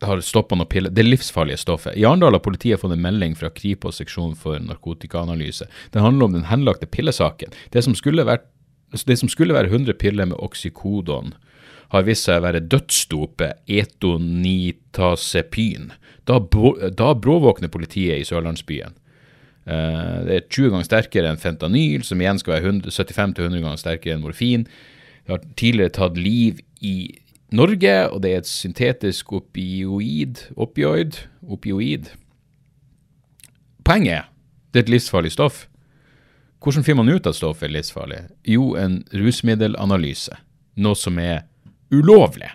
[0.04, 1.96] har stoppa noe piller Det livsfarlige stoffet.
[1.96, 5.68] I Arendal har politiet fått en melding fra Kripos seksjon for narkotikaanalyse.
[5.92, 7.54] Det handler om den henlagte pillesaken.
[7.72, 8.48] Det som skulle vært
[9.04, 11.34] det som skulle være 100 piller med oksykodon,
[11.94, 15.84] har vist seg å være dødsdopet etonitazepin.
[16.26, 16.34] Da,
[16.90, 18.94] da bråvåkner politiet i sørlandsbyen.
[19.66, 24.14] Uh, det er 20 ganger sterkere enn fentanyl, som igjen skal være 75-100 ganger sterkere
[24.16, 24.62] enn morfin.
[25.26, 26.52] Det har tidligere tatt liv
[26.86, 26.96] i
[27.54, 31.12] Norge, og det er et syntetisk opioid Opioid?
[31.46, 32.04] Opioid.
[33.86, 34.24] Poenget er
[34.76, 35.62] det er et livsfarlig stoff.
[36.62, 38.22] Hvordan finner man ut at stoffet er livsfarlig?
[38.48, 40.38] Jo, en rusmiddelanalyse.
[40.82, 41.44] Noe som er
[41.92, 42.48] ulovlig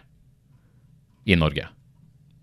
[1.26, 1.68] i Norge.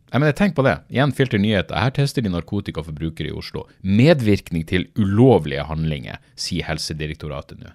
[0.08, 0.78] Jeg mener, Tenk på det.
[0.88, 1.76] Igjen filter nyheter.
[1.76, 3.66] Her tester de narkotika for brukere i Oslo.
[3.84, 7.74] Medvirkning til ulovlige handlinger, sier Helsedirektoratet nå.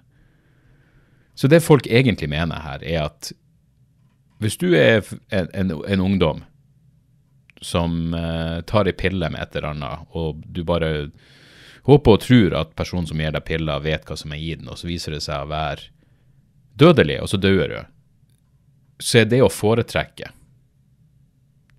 [1.38, 3.30] Så det folk egentlig mener her, er at
[4.42, 6.42] hvis du er en, en, en ungdom
[7.62, 11.08] som uh, tar ei pille med et eller annet, og du bare
[11.88, 14.70] håper og tror at personen som gir deg piller, vet hva som er i den,
[14.72, 15.90] og så viser det seg å være
[16.80, 17.80] dødelig, og så dør du,
[19.02, 20.30] så er det å foretrekke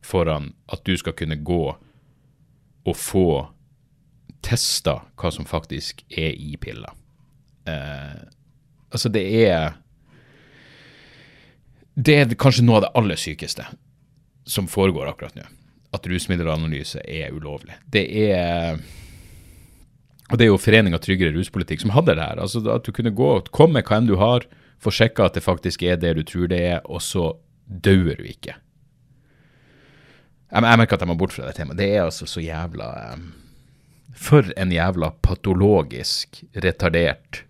[0.06, 1.64] foran at du skal kunne gå
[2.86, 3.28] og få
[4.46, 6.94] testa hva som faktisk er i pilla.
[7.66, 8.22] Eh,
[8.92, 9.74] altså, det er
[11.96, 13.64] Det er kanskje noe av det aller sykeste
[14.44, 15.46] som foregår akkurat nå.
[15.96, 17.78] At rusmiddelanalyse er ulovlig.
[17.88, 18.82] Det er
[20.32, 22.40] og det er jo Foreninga tryggere ruspolitikk som hadde det her.
[22.42, 24.48] altså At du kunne gå, og komme hva enn du har,
[24.82, 27.34] få sjekka at det faktisk er det du tror det er, og så
[27.66, 28.58] dauer du ikke.
[30.52, 31.80] Jeg, jeg merker at jeg må bort fra det temaet.
[31.82, 33.32] Det er altså så jævla um,
[34.16, 37.44] For en jævla patologisk retardert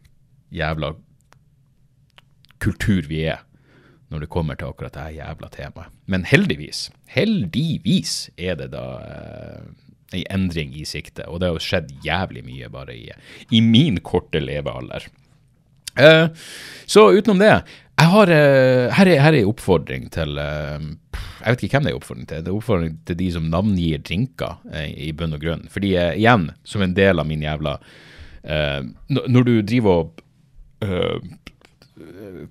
[0.52, 0.96] jævla
[2.64, 3.44] kultur vi er
[4.10, 5.92] når det kommer til akkurat det jævla temaet.
[6.06, 11.26] Men heldigvis, heldigvis er det da uh, en endring i sikte.
[11.30, 13.10] Og det har skjedd jævlig mye bare i,
[13.52, 15.08] i min korte levealder.
[15.96, 16.28] Uh,
[16.86, 17.54] så utenom det
[18.04, 20.84] har, uh, her, er, her er oppfordring til uh,
[21.40, 22.44] Jeg vet ikke hvem det er oppfordring til.
[22.44, 24.60] Det er oppfordring til de som navngir drinker,
[24.92, 25.66] i bunn og grunn.
[25.72, 27.78] Fordi igjen, som en del av min jævla
[29.10, 30.22] Når du driver og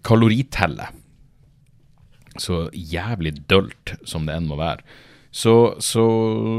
[0.02, 0.94] kaloriteller
[2.40, 4.82] så jævlig dølt som det enn må være,
[5.34, 6.02] så, så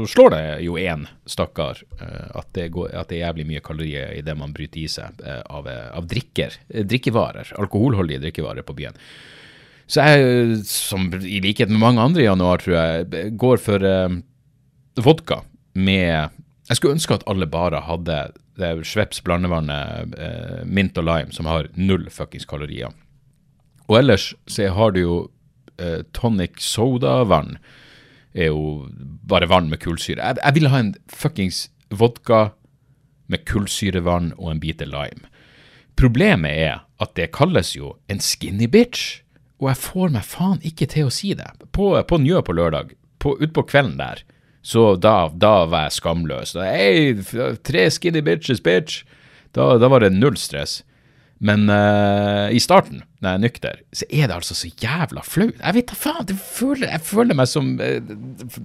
[0.04, 4.20] slår det jo én stakkar uh, at, det at det er jævlig mye kalorier i
[4.20, 8.98] det man bryter i seg uh, av, av, drikker, drikkevarer, alkoholholdige drikkevarer på byen.
[9.88, 14.16] Så jeg, som i likhet med mange andre i januar, tror jeg, går for eh,
[14.98, 15.38] vodka
[15.78, 16.34] med
[16.66, 18.16] Jeg skulle ønske at alle bare hadde
[18.58, 20.16] det Schweppes blandevannet,
[20.66, 22.90] mint og lime, som har null fuckings kalorier.
[23.86, 25.18] Og ellers så har du jo
[26.10, 27.60] tonic soda-vann
[28.36, 28.86] er jo
[29.26, 30.20] bare vann med kullsyre.
[30.20, 32.50] Jeg, jeg vil ha en fuckings vodka
[33.32, 35.30] med kullsyrevann og en bit lime.
[35.96, 39.22] Problemet er at det kalles jo en skinny bitch,
[39.60, 41.48] og jeg får meg faen ikke til å si det.
[41.72, 44.20] På, på Njø på lørdag, på, utpå kvelden der,
[44.66, 46.56] så da, da var jeg skamløs.
[46.58, 47.14] Hei,
[47.64, 49.04] tre skinny bitches, bitch!
[49.56, 50.82] Da, da var det null stress.
[51.44, 55.58] Men uh, i starten, når jeg er nykter, så er det altså så jævla flaut.
[55.60, 58.56] Jeg vet da faen, føler, jeg føler meg som uh,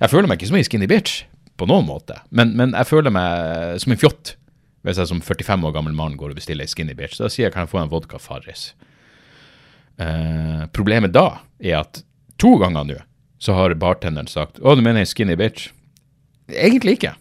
[0.00, 1.24] Jeg føler meg ikke som ei skinny bitch,
[1.60, 4.34] på noen måte, men, men, jeg føler meg som en fjott.
[4.80, 7.50] Hvis jeg som 45 år gammel mann går og bestiller ei skinny bitch, da sier
[7.50, 8.70] jeg kan jeg få en vodka Farris.
[10.00, 12.00] Uh, problemet da er at
[12.40, 12.96] to ganger nå
[13.40, 15.68] så har bartenderen sagt 'Å, du mener ei skinny bitch'?
[16.48, 17.12] Egentlig ikke.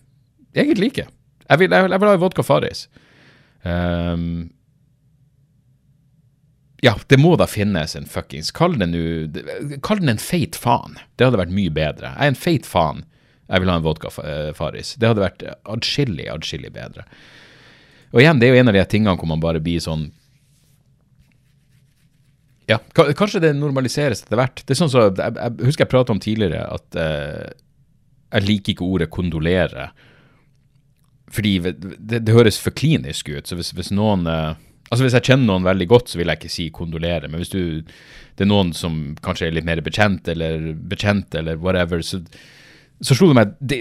[0.55, 1.07] Egentlig ikke.
[1.49, 2.87] Jeg vil, jeg vil, jeg vil ha vodka Farris.
[3.63, 4.49] Um,
[6.81, 8.93] ja, det må da finnes en fuckings Kall den,
[9.83, 10.95] kall den en feit faen.
[11.19, 12.13] Det hadde vært mye bedre.
[12.13, 13.03] Jeg er en feit faen.
[13.49, 14.93] Jeg vil ha en vodka eh, Faris.
[15.01, 17.03] Det hadde vært adskillig, adskillig bedre.
[18.13, 20.09] Og igjen, det er jo en av de tingene hvor man bare blir sånn
[22.69, 24.61] Ja, kanskje det normaliseres etter hvert.
[24.61, 27.49] Det er sånn så, jeg, jeg husker jeg pratet om tidligere at eh,
[28.29, 29.89] jeg liker ikke ordet kondolere.
[31.33, 33.49] Fordi det, det høres for klinisk ut.
[33.49, 34.53] Så hvis, hvis noen uh,
[34.89, 37.29] Altså Hvis jeg kjenner noen veldig godt, så vil jeg ikke si kondolere.
[37.29, 37.61] Men hvis du,
[38.37, 42.21] det er noen som kanskje er litt mer bekjent, eller bekjent, eller whatever, så,
[42.97, 43.79] så slo det meg det,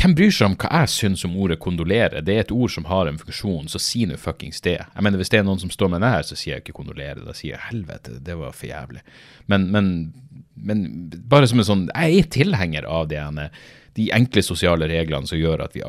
[0.00, 2.24] Hvem bryr seg om hva jeg syns om ordet kondolere?
[2.26, 4.80] Det er et ord som har en funksjon, så si nå fuckings det.
[4.82, 7.22] Jeg mener Hvis det er noen som står med nær, så sier jeg ikke kondolere.
[7.22, 9.06] Da sier jeg helvete, det var for jævlig.
[9.46, 9.94] Men, men,
[10.58, 10.86] men
[11.30, 13.50] bare som en sånn Jeg er tilhenger av det, ene.
[13.94, 15.86] de enkle sosiale reglene som gjør at vi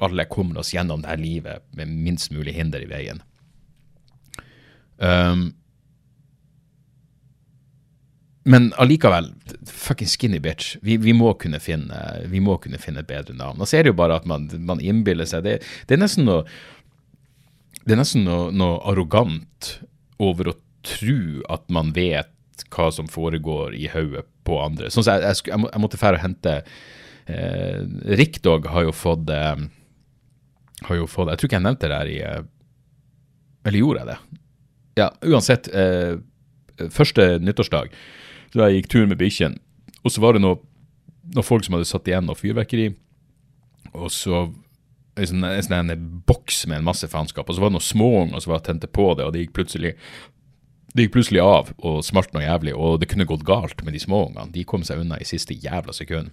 [0.00, 3.20] alle kommer oss gjennom det her livet med minst mulig hinder i veien.
[4.98, 5.48] Um,
[8.48, 9.34] men allikevel,
[9.66, 10.76] fucking skinny bitch.
[10.80, 13.60] Vi, vi, må finne, vi, må kunne finne, et bedre navn.
[13.60, 16.24] Og så er det jo bare at man, man innbiller seg det, det, er nesten
[16.24, 16.46] noe
[17.84, 19.74] Det er nesten noe, noe, arrogant
[20.16, 20.56] over å
[20.86, 24.88] tro at man vet hva som foregår i hodet på andre.
[24.90, 26.56] Sånn så jeg, jeg, jeg, må, jeg måtte fære og hente
[27.28, 27.84] eh,
[28.18, 29.68] Rickdog har jo fått eh,
[30.88, 32.44] har jo fått Jeg tror ikke jeg nevnte det her i eh,
[33.68, 34.37] Eller gjorde jeg det?
[34.98, 35.68] Ja, uansett.
[35.70, 36.18] Eh,
[36.94, 37.92] første nyttårsdag
[38.48, 39.60] så jeg gikk tur med bikkjene,
[40.00, 40.56] og så var det noe,
[41.34, 42.88] noen folk som hadde satt igjen noe fyrverkeri,
[43.92, 44.46] og så
[45.18, 47.88] en sånn, en sånn en boks med en masse faenskap, og så var det noen
[47.88, 49.94] småunger som tente på det, og det gikk plutselig
[50.94, 54.00] det gikk plutselig av og smalt noe jævlig, og det kunne gått galt med de
[54.00, 54.48] småungene.
[54.54, 56.32] De kom seg unna i siste jævla sekund.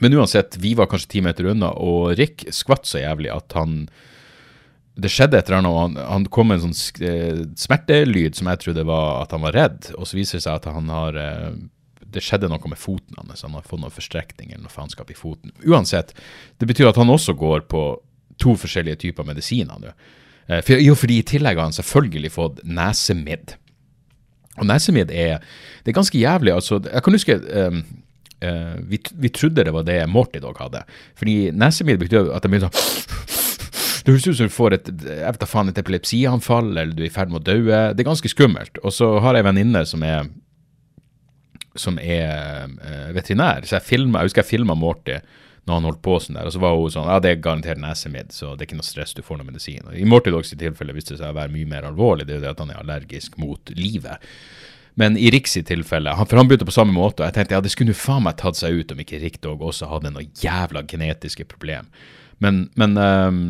[0.00, 3.88] Men uansett, vi var kanskje ti meter unna, og Rick skvatt så jævlig at han
[4.96, 8.48] Det skjedde et eller annet, og han, han kom med en sånn eh, smertelyd som
[8.48, 11.18] jeg trodde var at han var redd, og så viser det seg at han har
[11.20, 11.50] eh,
[12.16, 13.44] det skjedde noe med foten hans.
[13.44, 15.52] Han har fått noen forstrekning eller noe faenskap i foten.
[15.66, 16.14] Uansett,
[16.56, 17.82] det betyr at han også går på
[18.40, 19.92] to forskjellige typer medisiner nå.
[20.48, 23.56] Eh, For, jo, fordi i tillegg har han selvfølgelig fått nesemidd.
[24.56, 25.42] Og nesemidd er
[25.84, 26.54] det er ganske jævlig.
[26.54, 27.82] altså, Jeg kan huske um,
[28.40, 30.86] eh, vi, vi trodde det var det Morty Dog hadde.
[31.18, 33.34] Fordi nesemidd betyr at det begynner sånn
[34.06, 37.08] Det høres ut som du får et jeg vet faen, et epilepsianfall, eller du er
[37.08, 37.56] i ferd med å dø.
[37.66, 38.78] Det er ganske skummelt.
[38.86, 40.28] Og så har jeg en venninne som er
[41.76, 43.66] som er eh, veterinær.
[43.66, 45.18] Så jeg, filmet, jeg husker jeg filma Morty
[45.66, 47.80] når han holdt på sånn der, og så var hun sånn Ja, det er garantert
[47.82, 49.82] nesemidd, så det er ikke noe stress, du får noe medisin.
[49.90, 52.38] Og I Morty Dogs tilfelle viste det seg å være mye mer alvorlig, det er
[52.38, 54.22] jo det at han er allergisk mot livet.
[54.96, 57.74] Men i Riks tilfelle, for han begynte på samme måte, og jeg tenkte ja, det
[57.74, 61.44] skulle jo faen meg tatt seg ut om ikke Rikdog også hadde noe jævla genetiske
[61.50, 61.90] problem.
[62.38, 63.42] Men, men ehm,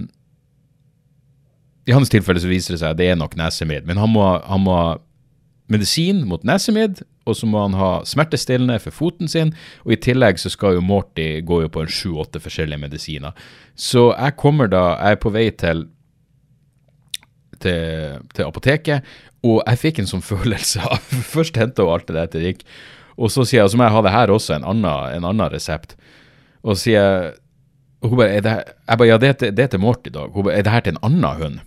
[1.87, 3.87] i hans tilfelle så viser det seg at det er nok nesemed.
[3.87, 4.89] men han må, han må ha
[5.71, 9.53] medisin mot nesemed, og så må han ha smertestillende for foten sin,
[9.85, 13.35] og i tillegg så skal jo Morty gå jo på en sju-åtte forskjellige medisiner.
[13.75, 15.89] Så jeg kommer da, jeg er på vei til
[17.63, 19.07] til, til apoteket,
[19.47, 22.67] og jeg fikk en sånn følelse av Først henta hun alt det der til Rick,
[23.17, 25.49] og så sier jeg, så må jeg ha det her også, en annen, en annen
[25.49, 25.95] resept.
[26.61, 27.07] Og så sier
[28.05, 30.29] og hun bare, er det, jeg bare, ja, det er, til, til Morty i dag.
[30.35, 31.63] Hun bare, er det her til en annen hund?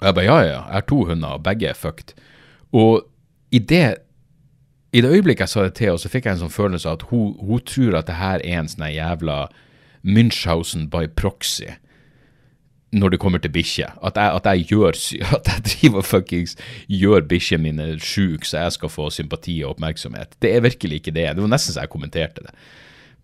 [0.00, 2.14] Og jeg bare, ja, ja, jeg har to hunder, og begge er fucked.
[2.72, 3.04] Og
[3.52, 3.96] i det,
[4.92, 7.00] i det øyeblikket jeg sa det til henne, så fikk jeg en sånn følelse av
[7.00, 9.44] at hun, hun tror at det her er en sånn jævla
[10.00, 11.68] Münchhausen by proxy
[12.90, 13.92] når det kommer til bikkjer.
[14.02, 16.56] At, at At jeg driver fuckings
[16.88, 20.34] gjør bikkjene mine sjuke, så jeg skal få sympati og oppmerksomhet.
[20.42, 21.28] Det er virkelig ikke det.
[21.36, 22.54] Det var nesten så jeg kommenterte det.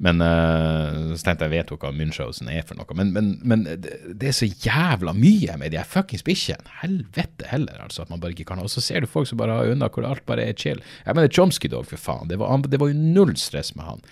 [0.02, 2.96] Men uh, så tenkte jeg vet jo hva Münchhausen er for noe.
[2.98, 6.68] Men, men, men det, er så jævla mye med de her fuckings bikkjene.
[6.82, 8.04] Helvete heller, altså.
[8.04, 10.08] At man bare ikke kan Og så ser du folk som bare har unna hvor
[10.08, 10.82] alt bare er chill.
[11.06, 12.28] Jeg mener Chomsky Dog, for faen.
[12.28, 14.04] Det var, det var jo null stress med han.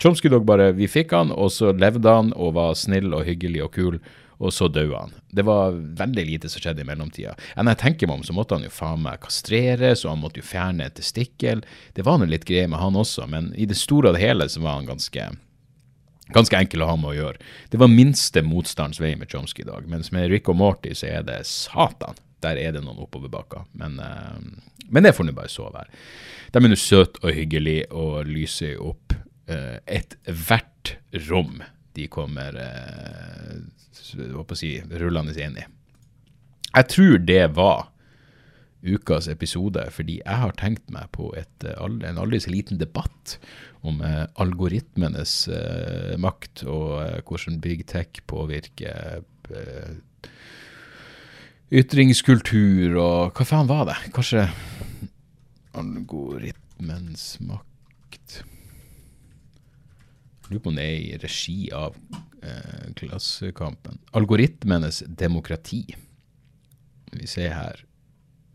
[0.00, 3.64] Chomsky Dog bare Vi fikk han, og så levde han og var snill og hyggelig
[3.64, 4.00] og kul.
[4.40, 5.12] Og så døde han.
[5.28, 7.34] Det var veldig lite som skjedde i mellomtida.
[7.60, 10.40] Enn jeg tenker meg om, så måtte han jo faen meg kastreres, og han måtte
[10.40, 11.60] jo fjerne et testikkel.
[11.96, 14.48] Det var nå litt greier med han også, men i det store og det hele
[14.48, 15.28] så var han ganske
[16.30, 17.48] ganske enkel å ha med å gjøre.
[17.72, 21.08] Det var minste motstands vei med Chomsky i dag, mens med Rick og Morty så
[21.10, 22.16] er det satan.
[22.40, 23.66] Der er det noen oppoverbakker.
[23.76, 24.38] Men, uh,
[24.88, 25.90] men det får nå bare så være.
[26.54, 29.12] De er nå søte og hyggelige og lyser opp
[29.50, 30.94] uh, ethvert
[31.26, 31.58] rom
[31.92, 35.66] de kommer eh, å si, rullende inn i.
[36.70, 37.88] Jeg tror det var
[38.80, 43.36] ukas episode, fordi jeg har tenkt meg på et, eh, en aldri så liten debatt
[43.84, 49.94] om eh, algoritmenes uh, makt og uh, hvordan big tech påvirker uh,
[51.70, 53.96] ytringskultur og Hva faen var det?
[54.16, 54.48] Kanskje
[55.80, 57.69] algoritmens makt
[60.50, 61.96] lurer på om det er i regi av
[62.42, 64.00] eh, Klassekampen.
[64.16, 65.84] Algoritmenes demokrati.
[67.12, 67.84] Vi ser her.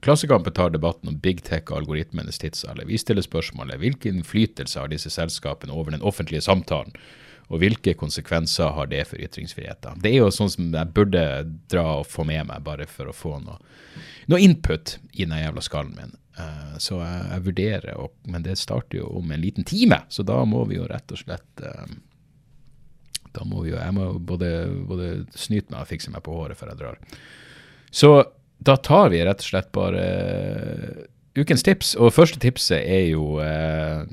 [0.06, 2.86] Klassekampen tar debatten om big tech og algoritmenes tidsalder.
[2.86, 6.94] Vi stiller spørsmålet hvilken innflytelse har disse selskapene over den offentlige samtalen,
[7.48, 10.02] og hvilke konsekvenser har det for ytringsfriheten?
[10.04, 11.24] Det er jo sånn som jeg burde
[11.72, 13.58] dra og få med meg, bare for å få noe,
[14.30, 16.16] noe input i den jævla skallen min.
[16.40, 20.26] Eh, så jeg, jeg vurderer, og, men det starter jo om en liten time, så
[20.28, 21.96] da må vi jo rett og slett eh,
[23.36, 24.50] da må vi jo, jeg må både,
[24.88, 27.00] både snyte meg og fikse meg på håret før jeg drar.
[27.96, 28.12] Så
[28.66, 31.02] da tar vi rett og slett bare eh,
[31.40, 31.96] ukens tips.
[32.00, 34.06] Og første tipset er jo eh,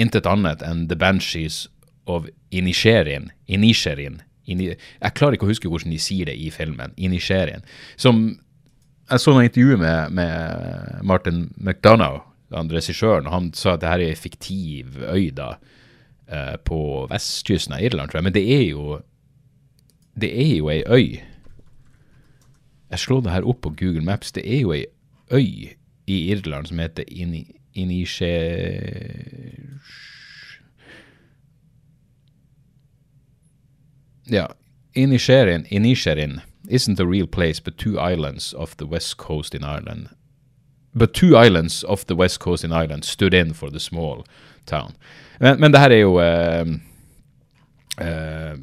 [0.00, 1.64] intet annet enn The Banshees
[2.10, 3.30] of Inisherin.
[3.48, 4.20] Inisherin.
[4.50, 6.94] Ini, jeg klarer ikke å huske hvordan de sier det i filmen.
[7.00, 7.64] Inisherin.
[8.00, 8.40] Som
[9.10, 13.90] Jeg så noen intervju med, med Martin McDonough, han regissøren, og han sa at det
[13.90, 15.48] her er ei fiktiv øy da,
[16.30, 16.78] eh, på
[17.10, 18.28] vestkysten av Irland, tror jeg.
[18.28, 19.00] Men det er jo
[20.20, 21.20] Det er jo ei øy.
[22.90, 24.32] Jeg slår det her opp på Google Maps.
[24.32, 24.86] Det er jo ei
[25.30, 25.70] øy
[26.06, 27.04] i Irland som heter
[27.74, 28.34] Inishe...
[34.30, 34.46] Ja,
[34.94, 36.40] Inisherin, Inisherin
[36.70, 40.08] isn't a real place, but two islands off the west coast in Ireland.
[40.94, 44.24] But two islands off the west coast in Ireland stood in for the small
[44.66, 44.96] town.
[45.40, 46.66] Men, men det her er jo uh,
[48.00, 48.56] uh,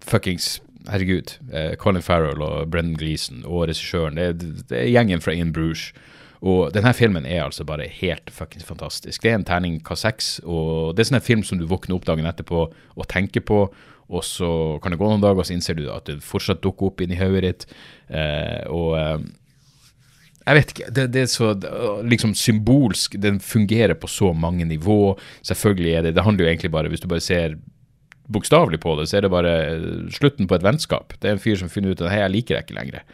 [0.00, 1.36] Fuckings Herregud.
[1.52, 4.16] Uh, Colin Farrell og Brendan Gleeson og regissøren.
[4.16, 5.92] Det, det er gjengen fra In Bruges.
[6.40, 9.22] Og denne filmen er altså bare helt fuckings fantastisk.
[9.22, 12.28] Det er en terning K6, og det er sånn film som du våkner opp dagen
[12.28, 13.66] etterpå og tenker på,
[14.10, 14.50] og så
[14.82, 17.18] kan det gå noen dager, og så innser du at det fortsatt dukker opp inni
[17.18, 17.66] hodet ditt.
[18.10, 19.20] Eh, og eh,
[20.40, 20.88] jeg vet ikke.
[20.96, 21.52] Det, det er så
[22.10, 23.14] liksom symbolsk.
[23.22, 25.14] Den fungerer på så mange nivå.
[25.46, 27.54] Selvfølgelig er det Det handler jo egentlig bare Hvis du bare ser
[28.30, 29.84] bokstavelig på det, så er det bare eh,
[30.14, 31.14] slutten på et vennskap.
[31.18, 33.06] Det er en fyr som finner ut at hei, jeg liker deg ikke lenger.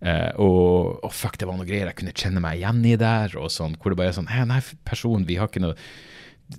[0.00, 3.34] Uh, og å fuck, det var noe greier jeg kunne kjenne meg igjen i der.
[3.36, 5.76] og sånn, Hvor det bare er sånn Hei, nei, person, vi har ikke noe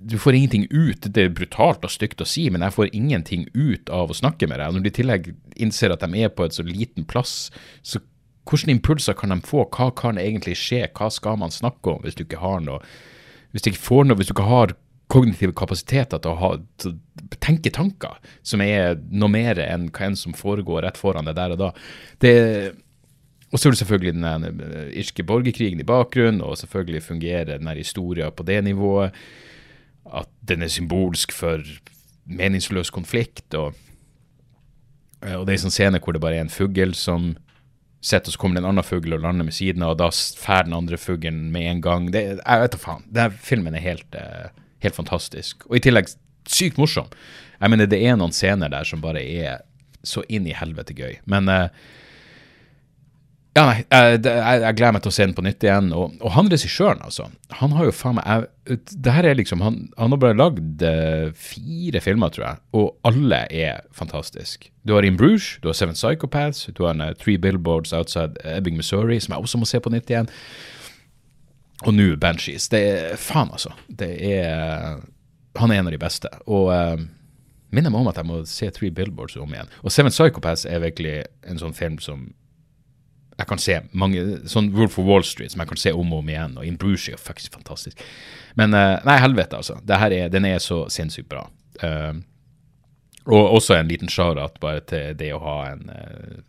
[0.00, 1.04] Du får ingenting ut.
[1.04, 4.48] Det er brutalt og stygt å si, men jeg får ingenting ut av å snakke
[4.48, 4.72] med deg.
[4.72, 5.28] Når de i tillegg
[5.60, 7.50] innser at de er på et så liten plass,
[7.84, 8.00] så
[8.48, 9.66] hvilke impulser kan de få?
[9.70, 10.86] Hva kan egentlig skje?
[10.96, 12.80] Hva skal man snakke om hvis du ikke har noe
[13.52, 14.72] Hvis du ikke får noe, hvis du ikke har
[15.12, 16.48] kognitive kapasiteter til å, ha,
[16.80, 18.16] til å tenke tanker
[18.46, 21.68] som er noe mer enn hva enn som foregår rett foran deg der og da.
[22.24, 22.32] Det,
[23.52, 27.68] og så er det selvfølgelig den eh, irske borgerkrigen i bakgrunnen, og selvfølgelig fungerer den
[27.76, 29.12] historien på det nivået.
[30.06, 31.62] At den er symbolsk for
[32.26, 33.46] meningsløs konflikt.
[33.54, 33.74] Og,
[35.22, 37.32] eh, og det er en sånn scene hvor det bare er en fugl som
[38.02, 40.08] sitter, og så kommer det en annen fugl og lander med siden av, og da
[40.10, 42.10] drar den andre fuglen med en gang.
[42.14, 43.04] Det, jeg vet da faen.
[43.06, 44.50] Denne filmen er helt, eh,
[44.82, 45.66] helt fantastisk.
[45.70, 46.10] Og i tillegg
[46.50, 47.10] sykt morsom.
[47.60, 49.62] Jeg mener, det er noen scener der som bare er
[50.02, 51.20] så inn i helvete gøy.
[51.30, 51.68] Men eh,
[53.52, 55.90] ja, nei, jeg, jeg, jeg gleder meg til å se den på nytt igjen.
[55.92, 57.26] Og, og han regissøren, altså.
[57.58, 61.28] Han har jo faen meg Det her er liksom Han, han har bare lagd eh,
[61.36, 64.72] fire filmer, tror jeg, og alle er fantastiske.
[64.88, 68.40] Du har In Bruges, du har Seven Psychopaths, du har en, uh, Three Billboards Outside
[68.40, 70.32] Ebbing, Missouri, som jeg også må se på nytt igjen.
[71.84, 72.70] Og nå Banshees.
[72.72, 73.76] Det er faen, altså.
[73.88, 75.02] Det er
[75.60, 76.30] Han er en av de beste.
[76.48, 76.96] Og uh,
[77.68, 79.68] minner meg om at jeg må se Three Billboards om igjen.
[79.84, 82.30] Og Seven Psychopaths er virkelig en sånn film som
[83.42, 86.22] jeg kan se mange, sånn Wolf of Wall Street som jeg kan se om og
[86.22, 88.02] om igjen, og In Bruges er faktisk fantastisk.
[88.58, 89.80] Men eh, nei, helvete, altså.
[89.88, 91.46] Er, den er så sinnssykt bra.
[91.82, 92.20] Uh,
[93.26, 96.40] og også en liten shout-out bare til det å ha en, eh,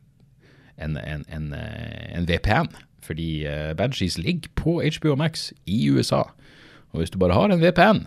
[0.81, 2.71] en, en, en, en VPN.
[3.03, 3.43] Fordi
[3.77, 6.23] Banshees ligger på HBO Max i USA.
[6.93, 8.05] Og hvis du bare har en VPN,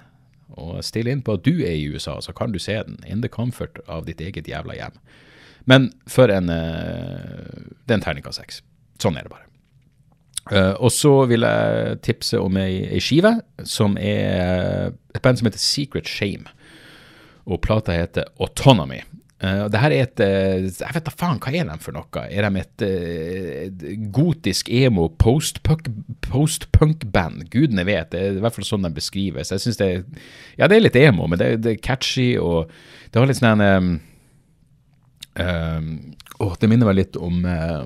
[0.56, 3.22] og stiller inn på at du er i USA, så kan du se den in
[3.22, 4.98] the comfort av ditt eget jævla hjem.
[5.66, 8.62] Men for en uh, Det er en terningkast seks.
[9.02, 9.46] Sånn er det bare.
[10.46, 13.32] Uh, og så vil jeg tipse om ei, ei skive
[13.66, 16.46] som er et band som heter Secret Shame.
[17.46, 19.00] Og plata heter Autonomy.
[19.36, 22.22] Uh, det her er et uh, Jeg vet da faen, hva er de for noe?
[22.32, 23.82] Er de et, eh, et
[24.14, 26.22] gotisk emo post-punk-band?
[26.24, 26.70] Post
[27.52, 28.14] Gudene vet.
[28.14, 29.52] Det er i hvert fall sånn de beskrives.
[29.52, 29.90] Jeg synes det
[30.56, 32.72] Ja, det er litt emo, men det, det er catchy, og
[33.10, 33.92] det har litt sånn en um,
[35.42, 35.92] um,
[36.40, 37.84] Åh, det minner meg litt om uh,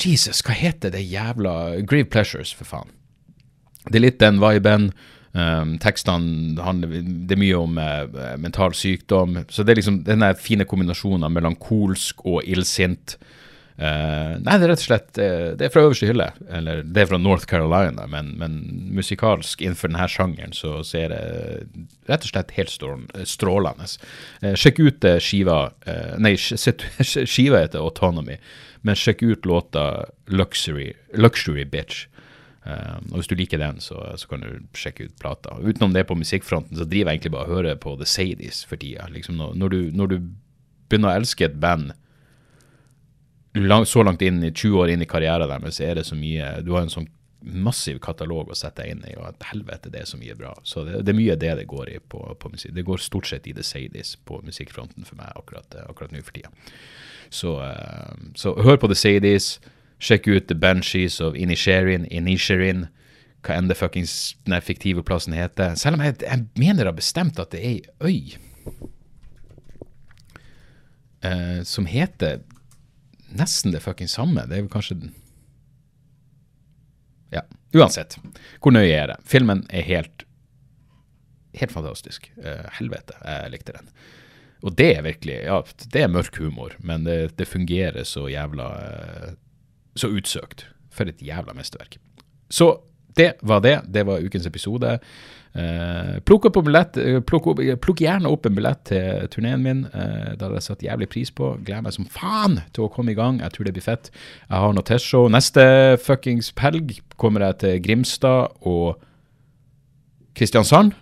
[0.00, 2.90] Jesus, hva heter det jævla Grieve Pleasures, for faen.
[3.88, 4.90] Det er litt den viben.
[5.34, 6.92] Um, tekstene handler
[7.26, 9.40] Det er mye om uh, mental sykdom.
[9.50, 13.16] Så det er liksom denne fine kombinasjonen av melankolsk og illsint.
[13.74, 16.28] Uh, nei, det er rett og slett uh, Det er fra øverste hylle.
[16.54, 18.60] Eller det er fra North Carolina, men, men
[18.94, 21.22] musikalsk innenfor denne sjangeren så, så er det
[22.10, 22.76] rett og slett helt
[23.34, 23.90] strålende.
[24.54, 25.58] Sjekk ut skiva
[26.22, 28.38] Nei, sk- skiva heter Autonomy,
[28.84, 32.04] men sjekk ut låta Luxury, Luxury Bitch.
[32.64, 35.56] Um, og Hvis du liker den, så, så kan du sjekke ut plata.
[35.60, 38.80] Utenom det på musikkfronten, så driver jeg egentlig bare og hører på The Sadies for
[38.80, 39.08] tida.
[39.12, 40.16] Liksom når, når, du, når du
[40.88, 41.92] begynner å elske et band
[43.54, 46.16] lang, så langt inn i 20 år inn i karrieren deres, så er det så
[46.18, 47.08] mye Du har en sånn
[47.44, 50.54] massiv katalog å sette deg inn i, og at helvete, det er så mye bra.
[50.64, 52.74] Så det, det er mye det det går i på, på musikk.
[52.76, 56.36] Det går stort sett i The Sadies på musikkfronten for meg akkurat, akkurat nå for
[56.36, 56.52] tida.
[57.34, 59.58] Så, eh, så hør på The Sadies.
[60.02, 62.88] Sjekk ut The Banshees of Inisherin, Inisherin,
[63.44, 65.76] hva enn det fuckings den fiktive plassen heter.
[65.80, 68.38] Selv om jeg, jeg mener da bestemt at det er ei øy
[71.24, 72.40] eh, som heter
[73.34, 74.46] nesten det fuckings samme.
[74.48, 75.14] Det er vel kanskje den
[77.34, 77.42] Ja,
[77.74, 78.16] uansett.
[78.62, 79.18] Hvor nøye er det?
[79.28, 80.24] Filmen er helt
[81.54, 82.30] helt fantastisk.
[82.38, 83.90] Uh, helvete, jeg likte den.
[84.64, 85.60] Og det er virkelig Ja,
[85.92, 89.34] det er mørk humor, men det, det fungerer så jævla uh,
[89.96, 90.66] Så utsøkt.
[90.94, 91.98] For et jævla mesterverk.
[92.50, 92.68] Så
[93.16, 93.80] det var det.
[93.90, 94.98] Det var ukens episode.
[95.54, 99.84] Uh, plukk, opp billett, uh, plukk, opp, plukk, gjerne opp en billett til turneen min.
[99.92, 101.52] Uh, det hadde jeg satt jævlig pris på.
[101.62, 103.38] Gleder meg som faen til å komme i gang.
[103.44, 104.10] Jeg tror det blir fett.
[104.48, 105.30] Jeg har noe testshow.
[105.30, 105.64] Neste
[106.02, 108.98] fuckings helg kommer jeg til Grimstad og
[110.34, 110.96] Kristiansand.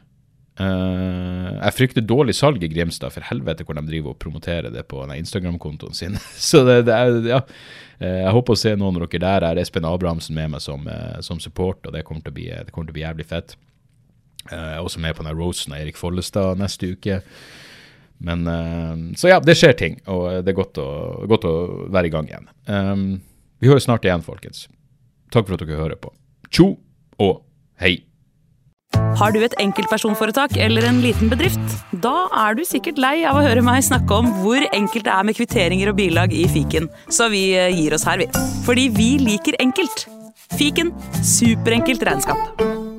[0.61, 4.84] Uh, jeg frykter dårlig salg i Grimstad, for helvete hvor de driver og promoterer det
[4.90, 6.20] på Instagram-kontoen sin.
[6.50, 7.40] Så det, det er, ja.
[8.03, 9.48] Uh, jeg håper å se noen av dere der.
[9.48, 12.92] Jeg har Espen Abrahamsen med meg som, uh, som support, og det kommer bli, kommer
[12.92, 13.57] til å bli jævlig fett.
[14.51, 17.20] Jeg er også med på den roasten av Erik Follestad neste uke.
[18.22, 18.47] Men
[19.18, 20.86] Så ja, det skjer ting, og det er godt å,
[21.26, 21.55] godt å
[21.90, 22.47] være i gang igjen.
[22.70, 23.07] Um,
[23.62, 24.68] vi høres snart igjen, folkens.
[25.34, 26.11] Takk for at dere hører på.
[26.53, 26.72] Tjo
[27.22, 27.45] og
[27.82, 28.01] hei.
[29.20, 31.76] Har du et enkeltpersonforetak eller en liten bedrift?
[32.05, 35.28] Da er du sikkert lei av å høre meg snakke om hvor enkelt det er
[35.28, 38.28] med kvitteringer og bilag i fiken, så vi gir oss her, vi.
[38.66, 40.07] Fordi vi liker enkelt.
[40.59, 40.93] Fiken
[41.24, 42.91] superenkelt regnskap.